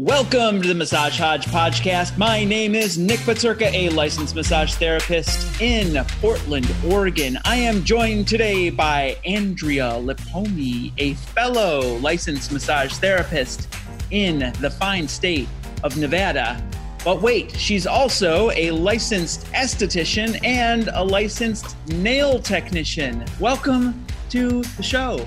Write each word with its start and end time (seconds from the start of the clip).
Welcome 0.00 0.62
to 0.62 0.68
the 0.68 0.76
Massage 0.76 1.18
Hodge 1.18 1.46
podcast. 1.46 2.16
My 2.16 2.44
name 2.44 2.76
is 2.76 2.96
Nick 2.96 3.18
Paterka, 3.18 3.66
a 3.74 3.88
licensed 3.88 4.36
massage 4.36 4.74
therapist 4.74 5.60
in 5.60 6.04
Portland, 6.20 6.72
Oregon. 6.86 7.36
I 7.44 7.56
am 7.56 7.82
joined 7.82 8.28
today 8.28 8.70
by 8.70 9.16
Andrea 9.24 9.94
Lipomi, 9.94 10.92
a 10.98 11.14
fellow 11.14 11.96
licensed 11.96 12.52
massage 12.52 12.92
therapist 12.92 13.66
in 14.12 14.52
the 14.60 14.70
fine 14.70 15.08
state 15.08 15.48
of 15.82 15.96
Nevada. 15.96 16.64
But 17.04 17.20
wait, 17.20 17.56
she's 17.56 17.84
also 17.84 18.52
a 18.52 18.70
licensed 18.70 19.46
esthetician 19.46 20.38
and 20.44 20.90
a 20.94 21.02
licensed 21.02 21.76
nail 21.88 22.38
technician. 22.38 23.24
Welcome 23.40 24.06
to 24.30 24.62
the 24.62 24.82
show. 24.84 25.26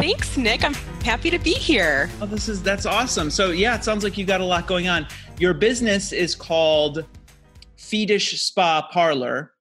Thanks, 0.00 0.38
Nick. 0.38 0.64
I'm 0.64 0.72
happy 1.04 1.28
to 1.28 1.38
be 1.38 1.52
here. 1.52 2.08
Oh, 2.22 2.26
this 2.26 2.48
is 2.48 2.62
that's 2.62 2.86
awesome. 2.86 3.30
So 3.30 3.50
yeah, 3.50 3.74
it 3.74 3.84
sounds 3.84 4.02
like 4.02 4.16
you 4.16 4.24
got 4.24 4.40
a 4.40 4.44
lot 4.44 4.66
going 4.66 4.88
on. 4.88 5.06
Your 5.38 5.52
business 5.52 6.12
is 6.12 6.34
called 6.34 7.04
Fetish 7.76 8.40
Spa 8.40 8.88
Parlor. 8.90 9.52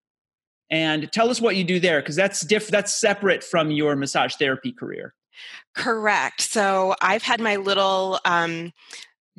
And 0.72 1.12
tell 1.12 1.30
us 1.30 1.42
what 1.42 1.58
you 1.58 1.66
do 1.66 1.82
there, 1.82 2.00
because 2.00 2.16
that's 2.16 2.40
diff 2.40 2.70
that's 2.70 2.94
separate 2.94 3.44
from 3.44 3.70
your 3.70 3.98
massage 3.98 4.36
therapy 4.36 4.72
career. 4.72 5.14
Correct. 5.76 6.40
So 6.40 6.96
I've 7.02 7.24
had 7.24 7.42
my 7.42 7.58
little 7.58 8.22
um, 8.24 8.72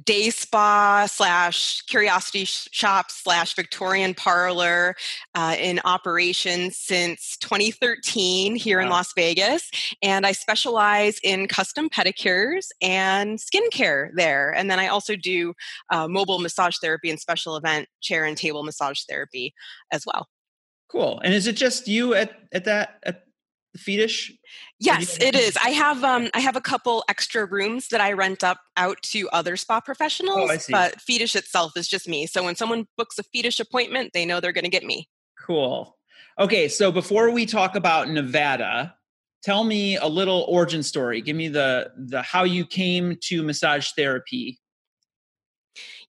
day 0.05 0.31
spa 0.31 1.07
slash 1.07 1.83
curiosity 1.83 2.45
shop 2.45 3.11
slash 3.11 3.55
Victorian 3.55 4.15
parlor 4.15 4.95
uh, 5.35 5.57
in 5.59 5.81
operation 5.85 6.71
since 6.71 7.37
2013 7.39 8.57
here 8.57 8.79
wow. 8.79 8.85
in 8.85 8.91
Las 8.91 9.13
Vegas. 9.15 9.71
And 10.03 10.27
I 10.27 10.33
specialize 10.33 11.19
in 11.23 11.49
custom 11.49 11.89
pedicures 11.89 12.69
and 12.81 13.39
skincare 13.39 14.11
there. 14.15 14.55
And 14.55 14.71
then 14.71 14.79
I 14.79 14.89
also 14.89 15.17
do 15.17 15.55
uh, 15.91 16.09
mobile 16.09 16.39
massage 16.39 16.77
therapy 16.83 17.11
and 17.11 17.21
special 17.21 17.57
event 17.57 17.89
chair 18.01 18.25
and 18.25 18.37
table 18.37 18.63
massage 18.63 19.03
therapy 19.09 19.55
as 19.93 20.05
well. 20.07 20.29
Cool. 20.91 21.21
And 21.23 21.33
is 21.33 21.47
it 21.47 21.57
just 21.57 21.87
you 21.87 22.15
at, 22.15 22.33
at 22.53 22.65
that 22.65 22.99
at 23.05 23.23
fetish 23.77 24.33
yes 24.81 25.17
it 25.21 25.35
is. 25.35 25.57
I 25.57 25.71
have 25.71 26.03
um 26.03 26.29
i 26.35 26.41
have 26.41 26.57
a 26.57 26.61
couple 26.61 27.05
extra 27.09 27.45
rooms 27.45 27.89
that 27.89 28.01
i 28.01 28.13
rent 28.13 28.43
up 28.43 28.59
out 28.77 29.01
to 29.03 29.29
other 29.31 29.57
spa 29.57 29.77
oh, 29.77 29.81
professionals 29.81 30.51
oh, 30.51 30.59
but 30.71 31.01
fetish 31.01 31.37
itself 31.37 31.77
is 31.77 31.89
just 31.89 32.09
me. 32.09 32.27
So 32.27 32.45
when 32.45 32.57
someone 32.57 32.87
books 32.97 33.19
a 33.19 33.23
fetish 33.23 33.61
appointment 33.61 34.11
they 34.13 34.25
know 34.25 34.41
they're 34.41 34.53
going 34.53 34.65
to 34.65 34.71
get 34.71 34.85
me. 34.85 35.09
Cool. 35.47 35.97
Okay 36.39 36.69
so 36.69 36.91
before 36.91 37.31
we 37.31 37.47
talk 37.47 37.77
about 37.77 38.09
nevada 38.09 38.95
tell 39.43 39.65
me 39.65 39.97
a 39.97 40.07
little 40.07 40.45
origin 40.49 40.83
story. 40.83 41.21
Give 41.21 41.37
me 41.37 41.49
the 41.49 41.93
the 41.97 42.23
how 42.23 42.45
you 42.45 42.67
came 42.67 43.17
to 43.23 43.43
massage 43.43 43.91
therapy 43.97 44.59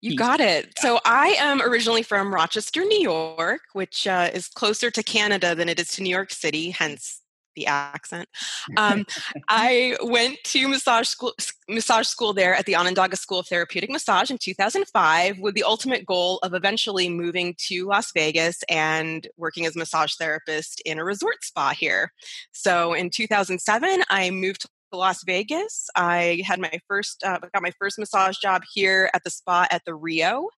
you 0.01 0.15
got 0.15 0.39
it. 0.39 0.73
So 0.79 0.99
I 1.05 1.35
am 1.37 1.61
originally 1.61 2.01
from 2.01 2.33
Rochester, 2.33 2.83
New 2.83 2.99
York, 2.99 3.61
which 3.73 4.07
uh, 4.07 4.31
is 4.33 4.47
closer 4.47 4.89
to 4.89 5.03
Canada 5.03 5.53
than 5.53 5.69
it 5.69 5.79
is 5.79 5.89
to 5.89 6.03
New 6.03 6.09
York 6.09 6.31
City, 6.31 6.71
hence 6.71 7.20
the 7.55 7.67
accent. 7.67 8.27
Um, 8.77 9.05
I 9.49 9.97
went 10.01 10.37
to 10.45 10.67
massage 10.67 11.07
school, 11.07 11.33
massage 11.67 12.07
school 12.07 12.31
there 12.31 12.55
at 12.55 12.65
the 12.65 12.75
Onondaga 12.75 13.17
School 13.17 13.39
of 13.39 13.47
Therapeutic 13.47 13.89
Massage 13.89 14.31
in 14.31 14.37
2005 14.37 15.39
with 15.39 15.55
the 15.55 15.63
ultimate 15.63 16.05
goal 16.05 16.39
of 16.43 16.53
eventually 16.53 17.09
moving 17.09 17.55
to 17.67 17.85
Las 17.85 18.11
Vegas 18.13 18.63
and 18.69 19.27
working 19.35 19.65
as 19.65 19.75
a 19.75 19.79
massage 19.79 20.13
therapist 20.15 20.81
in 20.85 20.99
a 20.99 21.03
resort 21.03 21.43
spa 21.43 21.71
here. 21.71 22.11
So 22.51 22.93
in 22.93 23.09
2007, 23.09 24.03
I 24.09 24.29
moved 24.29 24.61
to 24.61 24.69
Las 24.97 25.23
Vegas. 25.23 25.89
I 25.95 26.41
had 26.45 26.59
my 26.59 26.79
first, 26.87 27.23
uh, 27.23 27.39
got 27.53 27.63
my 27.63 27.71
first 27.79 27.99
massage 27.99 28.37
job 28.37 28.63
here 28.73 29.09
at 29.13 29.23
the 29.23 29.29
spa 29.29 29.67
at 29.71 29.83
the 29.85 29.95
Rio, 29.95 30.49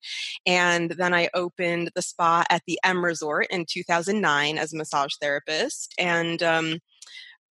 and 0.46 0.90
then 0.90 1.14
I 1.14 1.28
opened 1.34 1.90
the 1.94 2.02
spa 2.02 2.44
at 2.50 2.62
the 2.66 2.78
M 2.84 3.04
Resort 3.04 3.46
in 3.50 3.66
2009 3.68 4.58
as 4.58 4.72
a 4.72 4.76
massage 4.76 5.12
therapist. 5.20 5.94
And 5.98 6.42
um, 6.42 6.78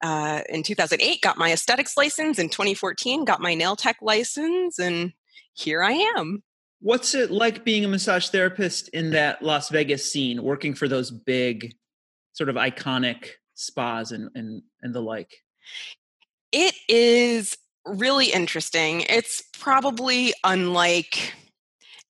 uh, 0.01 0.41
in 0.50 0.63
2008, 0.63 1.22
got 1.22 1.38
my 1.38 1.51
aesthetics 1.51 1.95
license. 1.95 2.39
In 2.39 2.50
2014, 2.50 3.25
got 3.25 3.41
my 3.41 3.53
nail 3.53 3.75
tech 3.75 3.97
license, 4.01 4.79
and 4.79 5.13
here 5.53 5.84
I 5.84 5.91
am. 6.17 6.44
What's 6.79 7.13
it 7.13 7.29
like 7.29 7.63
being 7.63 7.85
a 7.85 7.88
massage 7.88 8.29
therapist 8.29 8.89
in 8.89 9.11
that 9.11 9.44
Las 9.44 9.69
Vegas 9.69 10.11
scene, 10.11 10.41
working 10.41 10.73
for 10.73 10.88
those 10.88 11.11
big, 11.11 11.75
sort 12.34 12.50
of 12.50 12.55
iconic 12.55 13.28
spas 13.53 14.11
and 14.11 14.29
and, 14.34 14.63
and 14.81 14.95
the 14.95 15.01
like? 15.01 15.31
It 16.51 16.75
is 16.88 17.57
really 17.85 18.28
interesting. 18.28 19.01
It's 19.09 19.44
probably 19.57 20.34
unlike 20.44 21.34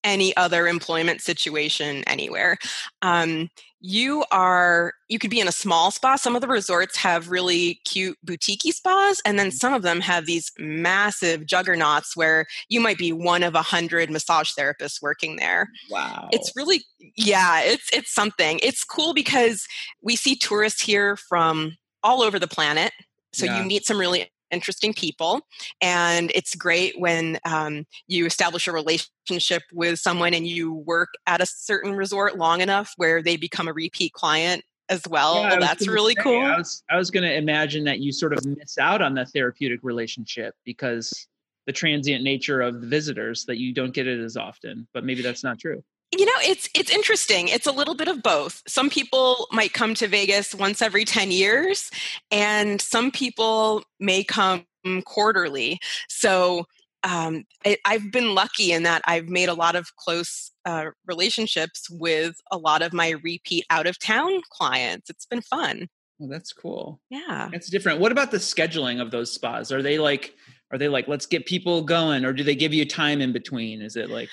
any 0.03 0.35
other 0.35 0.67
employment 0.67 1.21
situation 1.21 2.03
anywhere. 2.05 2.57
Um, 3.01 3.49
you 3.81 4.23
are 4.31 4.93
you 5.09 5.17
could 5.17 5.31
be 5.31 5.39
in 5.39 5.47
a 5.47 5.51
small 5.51 5.89
spa 5.89 6.15
some 6.15 6.35
of 6.35 6.41
the 6.41 6.47
resorts 6.47 6.95
have 6.95 7.29
really 7.29 7.81
cute 7.83 8.15
boutique 8.23 8.71
spas 8.71 9.19
and 9.25 9.39
then 9.39 9.47
mm. 9.47 9.53
some 9.53 9.73
of 9.73 9.81
them 9.81 9.99
have 9.99 10.27
these 10.27 10.51
massive 10.59 11.47
juggernauts 11.47 12.15
where 12.15 12.45
you 12.69 12.79
might 12.79 12.99
be 12.99 13.11
one 13.11 13.41
of 13.41 13.55
a 13.55 13.61
hundred 13.61 14.11
massage 14.11 14.51
therapists 14.51 15.01
working 15.01 15.37
there 15.37 15.67
wow 15.89 16.29
it's 16.31 16.55
really 16.55 16.83
yeah 17.17 17.61
it's 17.61 17.89
it's 17.91 18.13
something 18.13 18.59
it's 18.61 18.83
cool 18.83 19.15
because 19.15 19.65
we 20.03 20.15
see 20.15 20.35
tourists 20.35 20.81
here 20.81 21.17
from 21.17 21.75
all 22.03 22.21
over 22.21 22.37
the 22.37 22.47
planet 22.47 22.91
so 23.33 23.45
yeah. 23.45 23.61
you 23.61 23.67
meet 23.67 23.85
some 23.85 23.97
really 23.97 24.29
interesting 24.51 24.93
people. 24.93 25.41
And 25.81 26.31
it's 26.35 26.55
great 26.55 26.99
when 26.99 27.39
um, 27.45 27.85
you 28.07 28.25
establish 28.25 28.67
a 28.67 28.71
relationship 28.71 29.63
with 29.73 29.99
someone 29.99 30.33
and 30.33 30.45
you 30.45 30.73
work 30.73 31.13
at 31.25 31.41
a 31.41 31.45
certain 31.45 31.93
resort 31.93 32.37
long 32.37 32.61
enough 32.61 32.93
where 32.97 33.23
they 33.23 33.37
become 33.37 33.67
a 33.67 33.73
repeat 33.73 34.13
client 34.13 34.63
as 34.89 35.01
well. 35.09 35.41
Yeah, 35.41 35.59
That's 35.59 35.87
really 35.87 36.15
say, 36.15 36.23
cool. 36.23 36.45
I 36.45 36.57
was, 36.57 36.83
I 36.89 36.97
was 36.97 37.09
going 37.09 37.23
to 37.23 37.33
imagine 37.33 37.85
that 37.85 37.99
you 37.99 38.11
sort 38.11 38.33
of 38.33 38.45
miss 38.45 38.77
out 38.77 39.01
on 39.01 39.13
the 39.13 39.25
therapeutic 39.25 39.79
relationship 39.83 40.53
because 40.65 41.27
the 41.65 41.71
transient 41.71 42.23
nature 42.23 42.61
of 42.61 42.81
the 42.81 42.87
visitors 42.87 43.45
that 43.45 43.57
you 43.57 43.73
don't 43.73 43.93
get 43.93 44.07
it 44.07 44.19
as 44.19 44.35
often, 44.35 44.87
but 44.93 45.05
maybe 45.05 45.21
that's 45.21 45.43
not 45.43 45.59
true 45.59 45.81
you 46.11 46.25
know 46.25 46.31
it's 46.41 46.69
it's 46.75 46.91
interesting. 46.91 47.47
It's 47.47 47.67
a 47.67 47.71
little 47.71 47.95
bit 47.95 48.07
of 48.07 48.21
both. 48.21 48.61
Some 48.67 48.89
people 48.89 49.47
might 49.51 49.73
come 49.73 49.93
to 49.95 50.07
vegas 50.07 50.53
once 50.53 50.81
every 50.81 51.05
10 51.05 51.31
years 51.31 51.89
and 52.31 52.81
some 52.81 53.11
people 53.11 53.83
may 53.99 54.23
come 54.23 54.65
quarterly. 55.05 55.79
So 56.09 56.65
um, 57.03 57.45
it, 57.65 57.79
i've 57.85 58.11
been 58.11 58.35
lucky 58.35 58.71
in 58.71 58.83
that 58.83 59.01
i've 59.07 59.27
made 59.27 59.49
a 59.49 59.55
lot 59.55 59.75
of 59.75 59.95
close 59.95 60.51
uh, 60.65 60.85
relationships 61.07 61.89
with 61.89 62.35
a 62.51 62.57
lot 62.57 62.81
of 62.81 62.93
my 62.93 63.11
repeat 63.23 63.65
out 63.69 63.87
of 63.87 63.97
town 63.99 64.41
clients. 64.49 65.09
It's 65.09 65.25
been 65.25 65.41
fun. 65.41 65.87
Well, 66.19 66.29
that's 66.29 66.53
cool. 66.53 66.99
Yeah. 67.09 67.49
It's 67.51 67.69
different. 67.69 67.99
What 67.99 68.11
about 68.11 68.31
the 68.31 68.37
scheduling 68.37 69.01
of 69.01 69.11
those 69.11 69.31
spas 69.31 69.71
are 69.71 69.81
they 69.81 69.97
like 69.97 70.35
are 70.71 70.77
they 70.77 70.87
like 70.87 71.07
let's 71.07 71.25
get 71.25 71.45
people 71.45 71.81
going 71.81 72.25
or 72.25 72.33
do 72.33 72.43
they 72.43 72.55
give 72.55 72.73
you 72.73 72.85
time 72.85 73.21
in 73.21 73.33
between? 73.33 73.81
Is 73.81 73.95
it 73.95 74.09
like 74.09 74.29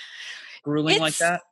grueling 0.62 0.96
it's, 0.96 1.00
like 1.00 1.16
that 1.18 1.42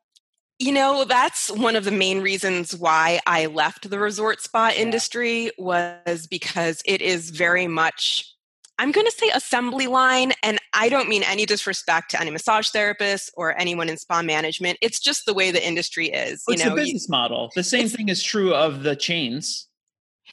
you 0.59 0.73
know, 0.73 1.05
that's 1.05 1.51
one 1.51 1.77
of 1.77 1.85
the 1.85 1.91
main 1.91 2.21
reasons 2.21 2.75
why 2.75 3.21
I 3.27 3.47
left 3.47 3.91
the 3.91 3.99
resort 3.99 4.41
spa 4.41 4.73
industry 4.75 5.51
was 5.59 6.27
because 6.27 6.83
it 6.87 7.03
is 7.03 7.31
very 7.31 7.67
much 7.67 8.37
I'm 8.79 8.93
going 8.93 9.07
to 9.07 9.13
say 9.13 9.31
assembly 9.31 9.87
line, 9.87 10.33
and 10.43 10.59
I 10.75 10.89
don't 10.89 11.09
mean 11.09 11.23
any 11.23 11.47
disrespect 11.47 12.11
to 12.11 12.21
any 12.21 12.31
massage 12.31 12.69
therapist 12.69 13.31
or 13.35 13.59
anyone 13.59 13.89
in 13.89 13.97
spa 13.97 14.23
management. 14.23 14.79
It's 14.83 15.01
just 15.01 15.25
the 15.25 15.33
way 15.33 15.51
the 15.51 15.67
industry 15.67 16.09
is. 16.09 16.45
Well, 16.47 16.55
it's 16.55 16.65
know, 16.65 16.75
a 16.75 16.77
business 16.77 17.07
you, 17.09 17.13
model. 17.13 17.51
The 17.55 17.63
same 17.63 17.89
thing 17.89 18.09
is 18.09 18.23
true 18.23 18.55
of 18.55 18.83
the 18.83 18.95
chains. 18.95 19.67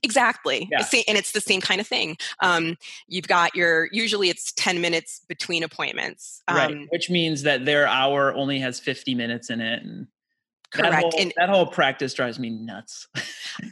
Exactly, 0.02 0.68
yeah. 0.72 0.86
and 1.08 1.18
it's 1.18 1.32
the 1.32 1.40
same 1.40 1.62
kind 1.62 1.80
of 1.80 1.88
thing. 1.88 2.18
Um, 2.42 2.76
you've 3.08 3.28
got 3.28 3.56
your 3.56 3.88
usually 3.92 4.30
it's 4.30 4.52
ten 4.52 4.82
minutes 4.82 5.22
between 5.30 5.64
appointments, 5.64 6.42
um, 6.48 6.58
right? 6.58 6.88
Which 6.90 7.10
means 7.10 7.44
that 7.44 7.64
their 7.64 7.88
hour 7.88 8.34
only 8.34 8.60
has 8.60 8.80
fifty 8.80 9.16
minutes 9.16 9.50
in 9.50 9.62
it, 9.62 9.84
and 9.84 10.08
Correct. 10.74 10.92
That 10.92 11.02
whole, 11.02 11.14
and 11.20 11.34
that 11.38 11.50
whole 11.50 11.68
practice 11.68 12.14
drives 12.14 12.40
me 12.40 12.50
nuts. 12.50 13.08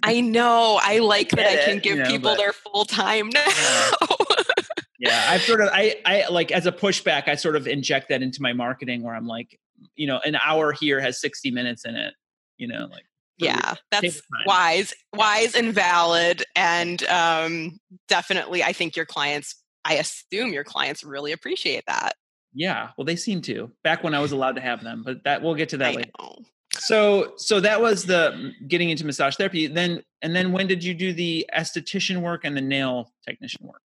I 0.03 0.21
know. 0.21 0.80
I 0.81 1.00
like 1.00 1.33
I 1.33 1.38
that 1.38 1.48
I 1.48 1.65
can 1.65 1.80
give 1.80 1.98
you 1.98 2.03
know, 2.03 2.09
people 2.09 2.31
but, 2.31 2.38
their 2.38 2.53
full 2.53 2.86
time 2.86 3.30
now. 3.33 3.42
Yeah. 3.48 4.63
yeah, 5.00 5.25
I've 5.30 5.42
sort 5.42 5.62
of 5.62 5.69
I 5.74 5.95
I 6.06 6.27
like 6.30 6.51
as 6.51 6.68
a 6.68 6.71
pushback, 6.71 7.27
I 7.27 7.36
sort 7.36 7.56
of 7.56 7.68
inject 7.68 8.09
that 8.09 8.21
into 8.21 8.42
my 8.42 8.53
marketing 8.53 9.01
where 9.01 9.15
I'm 9.15 9.27
like, 9.27 9.59
you 9.95 10.06
know, 10.06 10.19
an 10.24 10.36
hour 10.36 10.71
here 10.71 11.00
has 11.00 11.19
60 11.19 11.50
minutes 11.51 11.86
in 11.86 11.95
it. 11.95 12.13
You 12.57 12.68
know, 12.68 12.88
like 12.92 13.06
yeah 13.42 13.74
that's 13.89 14.21
wise 14.45 14.94
wise 15.15 15.56
and 15.56 15.74
valid 15.74 16.44
and 16.56 17.03
um, 17.06 17.80
definitely 18.07 18.63
i 18.63 18.71
think 18.71 18.95
your 18.95 19.06
clients 19.06 19.56
i 19.83 19.95
assume 19.95 20.53
your 20.53 20.63
clients 20.63 21.03
really 21.03 21.31
appreciate 21.31 21.83
that 21.88 22.13
yeah 22.53 22.89
well 22.98 23.06
they 23.06 23.15
seem 23.15 23.42
to 23.42 23.71
back 23.83 24.03
when 24.03 24.13
i 24.13 24.19
was 24.19 24.31
allowed 24.31 24.56
to 24.56 24.62
have 24.62 24.83
them 24.83 25.01
but 25.03 25.24
that 25.24 25.42
we'll 25.42 25.56
get 25.56 25.69
to 25.69 25.77
that 25.77 25.94
I 25.94 25.95
later 25.95 26.12
know 26.19 26.38
so 26.78 27.34
so 27.38 27.60
that 27.60 27.82
was 27.82 28.06
the 28.06 28.54
getting 28.68 28.90
into 28.90 29.06
massage 29.06 29.36
therapy 29.36 29.68
then 29.68 30.02
and 30.22 30.36
then 30.36 30.52
when 30.52 30.68
did 30.68 30.84
you 30.84 30.94
do 30.94 31.14
the 31.14 31.46
esthetician 31.56 32.22
work 32.22 32.46
and 32.46 32.56
the 32.56 32.62
nail 32.62 33.12
technician 33.26 33.66
work 33.68 33.82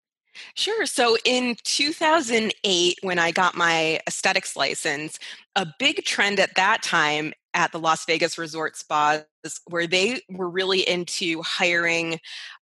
Sure. 0.54 0.86
So 0.86 1.16
in 1.24 1.56
2008, 1.64 2.98
when 3.02 3.18
I 3.18 3.30
got 3.30 3.54
my 3.54 4.00
aesthetics 4.06 4.56
license, 4.56 5.18
a 5.54 5.66
big 5.78 6.04
trend 6.04 6.40
at 6.40 6.54
that 6.56 6.82
time 6.82 7.32
at 7.54 7.72
the 7.72 7.78
Las 7.78 8.04
Vegas 8.04 8.36
resort 8.36 8.76
spas 8.76 9.24
where 9.66 9.86
they 9.86 10.20
were 10.30 10.50
really 10.50 10.86
into 10.86 11.42
hiring 11.42 12.20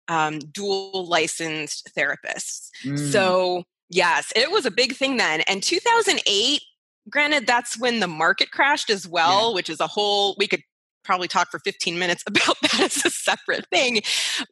um, 0.08 0.40
dual 0.40 1.06
licensed 1.06 1.90
therapists. 1.96 2.70
Mm. 2.84 2.98
So, 3.12 3.62
yes, 3.88 4.32
it 4.34 4.50
was 4.50 4.66
a 4.66 4.70
big 4.70 4.94
thing 4.94 5.16
then. 5.16 5.42
And 5.42 5.62
2008, 5.62 6.62
granted, 7.08 7.46
that's 7.46 7.78
when 7.78 8.00
the 8.00 8.06
market 8.06 8.50
crashed 8.50 8.90
as 8.90 9.06
well, 9.06 9.48
yeah. 9.48 9.54
which 9.54 9.70
is 9.70 9.80
a 9.80 9.86
whole, 9.86 10.34
we 10.38 10.46
could 10.46 10.62
probably 11.04 11.28
talk 11.28 11.50
for 11.50 11.58
15 11.60 11.98
minutes 11.98 12.22
about 12.26 12.56
that 12.62 12.80
as 12.80 13.04
a 13.04 13.10
separate 13.10 13.66
thing. 13.70 14.00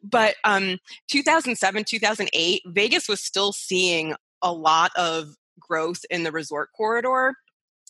But 0.03 0.35
um, 0.43 0.77
2007, 1.09 1.83
2008, 1.85 2.61
Vegas 2.67 3.07
was 3.07 3.21
still 3.21 3.51
seeing 3.51 4.15
a 4.41 4.51
lot 4.51 4.91
of 4.95 5.35
growth 5.59 6.01
in 6.09 6.23
the 6.23 6.31
resort 6.31 6.69
corridor. 6.75 7.35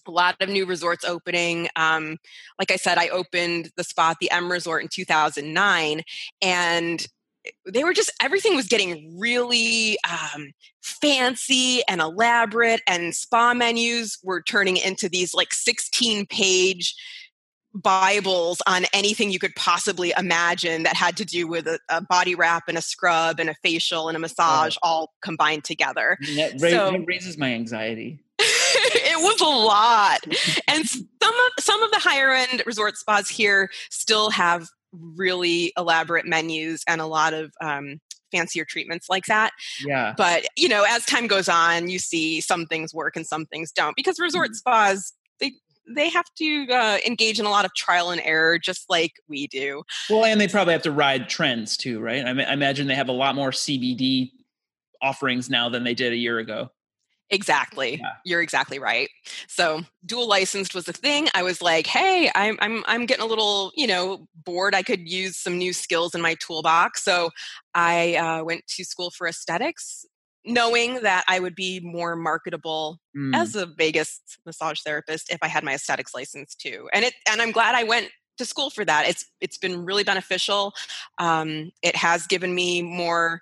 A 0.07 0.11
lot 0.11 0.35
of 0.41 0.49
new 0.49 0.65
resorts 0.65 1.05
opening. 1.05 1.67
Um, 1.75 2.17
like 2.57 2.71
I 2.71 2.77
said, 2.77 2.97
I 2.97 3.09
opened 3.09 3.69
the 3.75 3.83
spot, 3.83 4.17
the 4.19 4.31
M 4.31 4.51
Resort, 4.51 4.81
in 4.81 4.87
2009, 4.91 6.01
and 6.41 7.05
they 7.67 7.83
were 7.83 7.93
just 7.93 8.11
everything 8.21 8.55
was 8.55 8.67
getting 8.67 9.17
really 9.19 9.97
um, 10.09 10.51
fancy 10.81 11.81
and 11.87 12.01
elaborate 12.01 12.81
and 12.87 13.15
spa 13.15 13.53
menus 13.53 14.17
were 14.23 14.41
turning 14.41 14.77
into 14.77 15.09
these 15.09 15.33
like 15.33 15.53
16 15.53 16.25
page 16.27 16.95
bibles 17.73 18.61
on 18.67 18.85
anything 18.93 19.31
you 19.31 19.39
could 19.39 19.55
possibly 19.55 20.13
imagine 20.17 20.83
that 20.83 20.95
had 20.95 21.15
to 21.17 21.25
do 21.25 21.47
with 21.47 21.67
a, 21.67 21.79
a 21.89 22.01
body 22.01 22.35
wrap 22.35 22.63
and 22.67 22.77
a 22.77 22.81
scrub 22.81 23.39
and 23.39 23.49
a 23.49 23.55
facial 23.63 24.07
and 24.07 24.15
a 24.15 24.19
massage 24.19 24.75
oh. 24.77 24.87
all 24.87 25.13
combined 25.21 25.63
together. 25.63 26.17
That 26.35 26.53
ra- 26.59 26.69
so, 26.69 26.97
raises 27.07 27.37
my 27.37 27.53
anxiety. 27.53 28.19
It 28.91 29.21
was 29.21 29.41
a 29.41 29.45
lot. 29.45 30.19
And 30.67 30.87
some 30.87 31.33
of 31.33 31.63
some 31.63 31.83
of 31.83 31.91
the 31.91 31.99
higher 31.99 32.31
end 32.31 32.63
resort 32.65 32.97
spas 32.97 33.27
here 33.27 33.69
still 33.89 34.29
have 34.29 34.69
really 34.91 35.73
elaborate 35.77 36.25
menus 36.25 36.83
and 36.87 37.01
a 37.01 37.05
lot 37.05 37.33
of 37.33 37.53
um, 37.61 37.99
fancier 38.31 38.65
treatments 38.65 39.07
like 39.09 39.25
that. 39.25 39.51
Yeah. 39.85 40.13
But, 40.17 40.45
you 40.55 40.69
know, 40.69 40.85
as 40.87 41.05
time 41.05 41.27
goes 41.27 41.49
on, 41.49 41.89
you 41.89 41.99
see 41.99 42.41
some 42.41 42.65
things 42.65 42.93
work 42.93 43.15
and 43.15 43.25
some 43.25 43.45
things 43.45 43.71
don't 43.71 43.95
because 43.95 44.19
resort 44.19 44.49
mm-hmm. 44.49 44.55
spas, 44.55 45.13
they, 45.39 45.53
they 45.87 46.09
have 46.09 46.25
to 46.37 46.67
uh, 46.71 46.97
engage 47.05 47.39
in 47.39 47.45
a 47.45 47.49
lot 47.49 47.65
of 47.65 47.73
trial 47.73 48.11
and 48.11 48.21
error, 48.23 48.59
just 48.59 48.85
like 48.89 49.13
we 49.27 49.47
do. 49.47 49.83
Well, 50.09 50.25
and 50.25 50.39
they 50.39 50.47
probably 50.47 50.73
have 50.73 50.83
to 50.83 50.91
ride 50.91 51.29
trends 51.29 51.77
too, 51.77 51.99
right? 51.99 52.23
I, 52.25 52.29
I 52.29 52.53
imagine 52.53 52.87
they 52.87 52.95
have 52.95 53.09
a 53.09 53.13
lot 53.13 53.35
more 53.35 53.51
CBD 53.51 54.31
offerings 55.01 55.49
now 55.49 55.69
than 55.69 55.83
they 55.83 55.93
did 55.93 56.13
a 56.13 56.17
year 56.17 56.39
ago. 56.39 56.69
Exactly. 57.31 57.97
Yeah. 57.97 58.13
You're 58.25 58.41
exactly 58.41 58.79
right. 58.79 59.09
So 59.47 59.81
dual 60.05 60.27
licensed 60.27 60.73
was 60.73 60.87
a 60.87 60.93
thing. 60.93 61.27
I 61.35 61.43
was 61.43 61.61
like, 61.61 61.85
hey, 61.85 62.31
I'm 62.33 62.57
I'm 62.59 62.83
I'm 62.87 63.05
getting 63.05 63.23
a 63.23 63.27
little, 63.27 63.71
you 63.75 63.85
know, 63.85 64.27
bored. 64.45 64.73
I 64.73 64.81
could 64.81 65.07
use 65.07 65.37
some 65.37 65.57
new 65.57 65.73
skills 65.73 66.15
in 66.15 66.21
my 66.21 66.35
toolbox. 66.35 67.03
So 67.03 67.29
I 67.75 68.15
uh, 68.15 68.43
went 68.43 68.65
to 68.67 68.83
school 68.83 69.11
for 69.11 69.27
aesthetics, 69.27 70.05
knowing 70.43 71.01
that 71.01 71.23
I 71.27 71.39
would 71.39 71.53
be 71.53 71.79
more 71.81 72.15
marketable 72.15 72.99
mm. 73.15 73.35
as 73.35 73.55
a 73.55 73.67
Vegas 73.67 74.21
massage 74.45 74.81
therapist 74.81 75.31
if 75.31 75.37
I 75.43 75.47
had 75.47 75.63
my 75.63 75.75
aesthetics 75.75 76.15
license 76.15 76.55
too. 76.55 76.89
And 76.93 77.05
it 77.05 77.13
and 77.29 77.41
I'm 77.41 77.51
glad 77.51 77.75
I 77.75 77.83
went 77.83 78.09
to 78.39 78.45
school 78.45 78.71
for 78.71 78.83
that. 78.85 79.07
It's 79.07 79.25
it's 79.39 79.59
been 79.59 79.85
really 79.85 80.03
beneficial. 80.03 80.73
Um, 81.19 81.71
it 81.83 81.95
has 81.95 82.25
given 82.25 82.55
me 82.55 82.81
more 82.81 83.41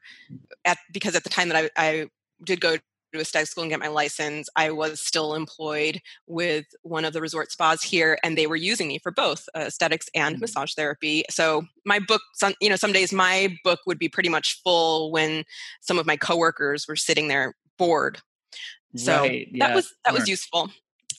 at 0.66 0.78
because 0.92 1.16
at 1.16 1.24
the 1.24 1.30
time 1.30 1.48
that 1.50 1.72
I, 1.78 1.88
I 1.88 2.08
did 2.44 2.60
go 2.60 2.78
to 3.14 3.20
aesthetic 3.20 3.48
school 3.48 3.64
and 3.64 3.72
get 3.72 3.80
my 3.80 3.88
license, 3.88 4.50
I 4.56 4.72
was 4.72 5.02
still 5.02 5.34
employed 5.34 6.02
with 6.28 6.66
one 6.84 7.06
of 7.06 7.14
the 7.14 7.22
resort 7.22 7.52
spas 7.52 7.84
here, 7.84 8.18
and 8.24 8.38
they 8.38 8.48
were 8.48 8.56
using 8.56 8.88
me 8.88 9.00
for 9.00 9.12
both 9.12 9.48
uh, 9.56 9.62
aesthetics 9.68 10.10
and 10.14 10.36
mm-hmm. 10.36 10.42
massage 10.42 10.74
therapy. 10.74 11.24
So 11.30 11.66
my 11.86 12.00
book, 12.00 12.22
some, 12.34 12.54
you 12.62 12.70
know, 12.70 12.76
some 12.76 12.92
days 12.92 13.14
my 13.14 13.56
book 13.64 13.80
would 13.86 14.00
be 14.00 14.10
pretty 14.10 14.30
much 14.30 14.62
full 14.64 15.12
when 15.12 15.44
some 15.82 16.00
of 16.00 16.06
my 16.06 16.18
coworkers 16.18 16.88
were 16.88 16.96
sitting 16.96 17.28
there 17.28 17.56
bored. 17.78 18.20
So 18.96 19.20
right, 19.22 19.48
yeah. 19.52 19.68
that 19.68 19.76
was 19.76 19.94
that 20.06 20.14
was 20.14 20.28
useful. 20.28 20.72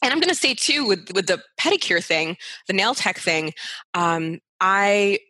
And 0.02 0.12
I'm 0.12 0.20
going 0.20 0.30
to 0.30 0.34
say 0.34 0.54
too, 0.54 0.86
with 0.86 1.12
with 1.14 1.26
the 1.26 1.42
pedicure 1.60 2.02
thing, 2.02 2.36
the 2.66 2.72
nail 2.72 2.94
tech 2.94 3.18
thing, 3.18 3.52
um, 3.94 4.40
I 4.60 5.20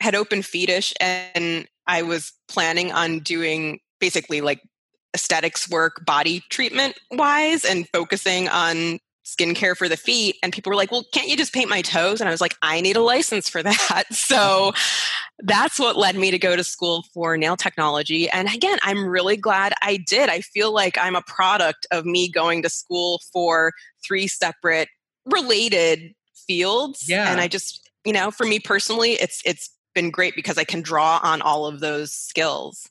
had 0.00 0.14
opened 0.14 0.44
Fetish 0.44 0.92
and 1.00 1.66
I 1.86 2.02
was 2.02 2.32
planning 2.48 2.92
on 2.92 3.20
doing 3.20 3.80
basically 3.98 4.40
like 4.40 4.60
aesthetics 5.16 5.68
work 5.70 6.04
body 6.04 6.42
treatment 6.50 6.98
wise 7.10 7.64
and 7.64 7.88
focusing 7.88 8.48
on 8.48 8.98
skincare 9.24 9.74
for 9.74 9.88
the 9.88 9.96
feet. 9.96 10.36
And 10.42 10.52
people 10.52 10.70
were 10.70 10.76
like 10.76 10.92
well 10.92 11.04
can't 11.10 11.26
you 11.26 11.36
just 11.36 11.54
paint 11.54 11.70
my 11.70 11.80
toes? 11.80 12.20
And 12.20 12.28
i 12.28 12.30
was 12.30 12.42
like 12.42 12.54
i 12.62 12.82
need 12.82 12.96
a 12.96 13.02
license 13.02 13.48
for 13.48 13.62
that. 13.70 14.04
So 14.12 14.72
that's 15.40 15.80
what 15.80 15.96
led 15.96 16.16
me 16.16 16.30
to 16.30 16.38
go 16.38 16.54
to 16.54 16.62
school 16.62 17.04
for 17.14 17.36
nail 17.38 17.56
technology. 17.56 18.28
And 18.28 18.46
again 18.54 18.78
i'm 18.82 19.06
really 19.06 19.38
glad 19.38 19.72
i 19.82 19.96
did. 19.96 20.28
I 20.28 20.42
feel 20.42 20.72
like 20.72 20.98
i'm 21.00 21.16
a 21.16 21.22
product 21.22 21.86
of 21.90 22.04
me 22.04 22.30
going 22.30 22.62
to 22.62 22.68
school 22.68 23.20
for 23.32 23.72
three 24.06 24.28
separate 24.28 24.88
related 25.24 26.12
fields. 26.46 27.08
Yeah. 27.08 27.32
And 27.32 27.40
i 27.40 27.48
just 27.48 27.88
you 28.04 28.12
know 28.12 28.30
for 28.30 28.44
me 28.44 28.60
personally 28.60 29.12
it's 29.12 29.40
it's 29.46 29.70
been 29.94 30.10
great 30.10 30.36
because 30.36 30.58
i 30.58 30.64
can 30.64 30.82
draw 30.82 31.18
on 31.22 31.40
all 31.40 31.64
of 31.64 31.80
those 31.80 32.12
skills 32.12 32.86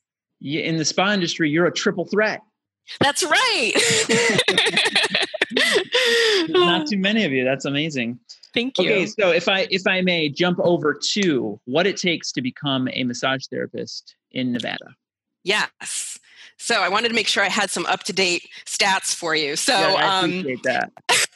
in 0.45 0.77
the 0.77 0.85
spa 0.85 1.11
industry, 1.11 1.49
you're 1.49 1.65
a 1.65 1.73
triple 1.73 2.05
threat. 2.05 2.41
That's 2.99 3.23
right. 3.23 3.73
Not 6.49 6.87
too 6.87 6.97
many 6.97 7.25
of 7.25 7.31
you. 7.31 7.43
That's 7.43 7.65
amazing. 7.65 8.19
Thank 8.53 8.77
you. 8.77 8.85
Okay, 8.85 9.05
so 9.07 9.31
if 9.31 9.49
I 9.49 9.67
if 9.71 9.85
I 9.87 10.01
may 10.01 10.29
jump 10.29 10.59
over 10.61 10.93
to 11.13 11.59
what 11.65 11.87
it 11.87 11.97
takes 11.97 12.31
to 12.33 12.41
become 12.41 12.87
a 12.93 13.03
massage 13.03 13.45
therapist 13.47 14.15
in 14.31 14.53
Nevada. 14.53 14.95
Yes. 15.43 16.19
So 16.57 16.81
I 16.81 16.89
wanted 16.89 17.09
to 17.09 17.15
make 17.15 17.27
sure 17.27 17.43
I 17.43 17.49
had 17.49 17.69
some 17.69 17.85
up 17.87 18.03
to 18.03 18.13
date 18.13 18.47
stats 18.65 19.13
for 19.13 19.35
you. 19.35 19.55
So 19.55 19.73
yeah, 19.73 19.93
I 19.93 20.19
um, 20.19 20.25
appreciate 20.25 20.65
um, 20.67 20.89
that. 21.09 21.27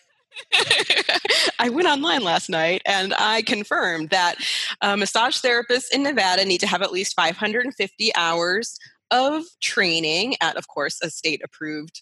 I 1.59 1.69
went 1.69 1.87
online 1.87 2.23
last 2.23 2.49
night 2.49 2.81
and 2.85 3.13
I 3.17 3.41
confirmed 3.41 4.09
that 4.11 4.35
uh, 4.81 4.95
massage 4.95 5.41
therapists 5.41 5.91
in 5.91 6.03
Nevada 6.03 6.45
need 6.45 6.59
to 6.59 6.67
have 6.67 6.81
at 6.81 6.93
least 6.93 7.15
550 7.15 8.15
hours 8.15 8.79
of 9.11 9.43
training 9.61 10.35
at, 10.41 10.55
of 10.55 10.67
course, 10.67 10.99
a 11.01 11.09
state 11.09 11.41
approved 11.43 12.01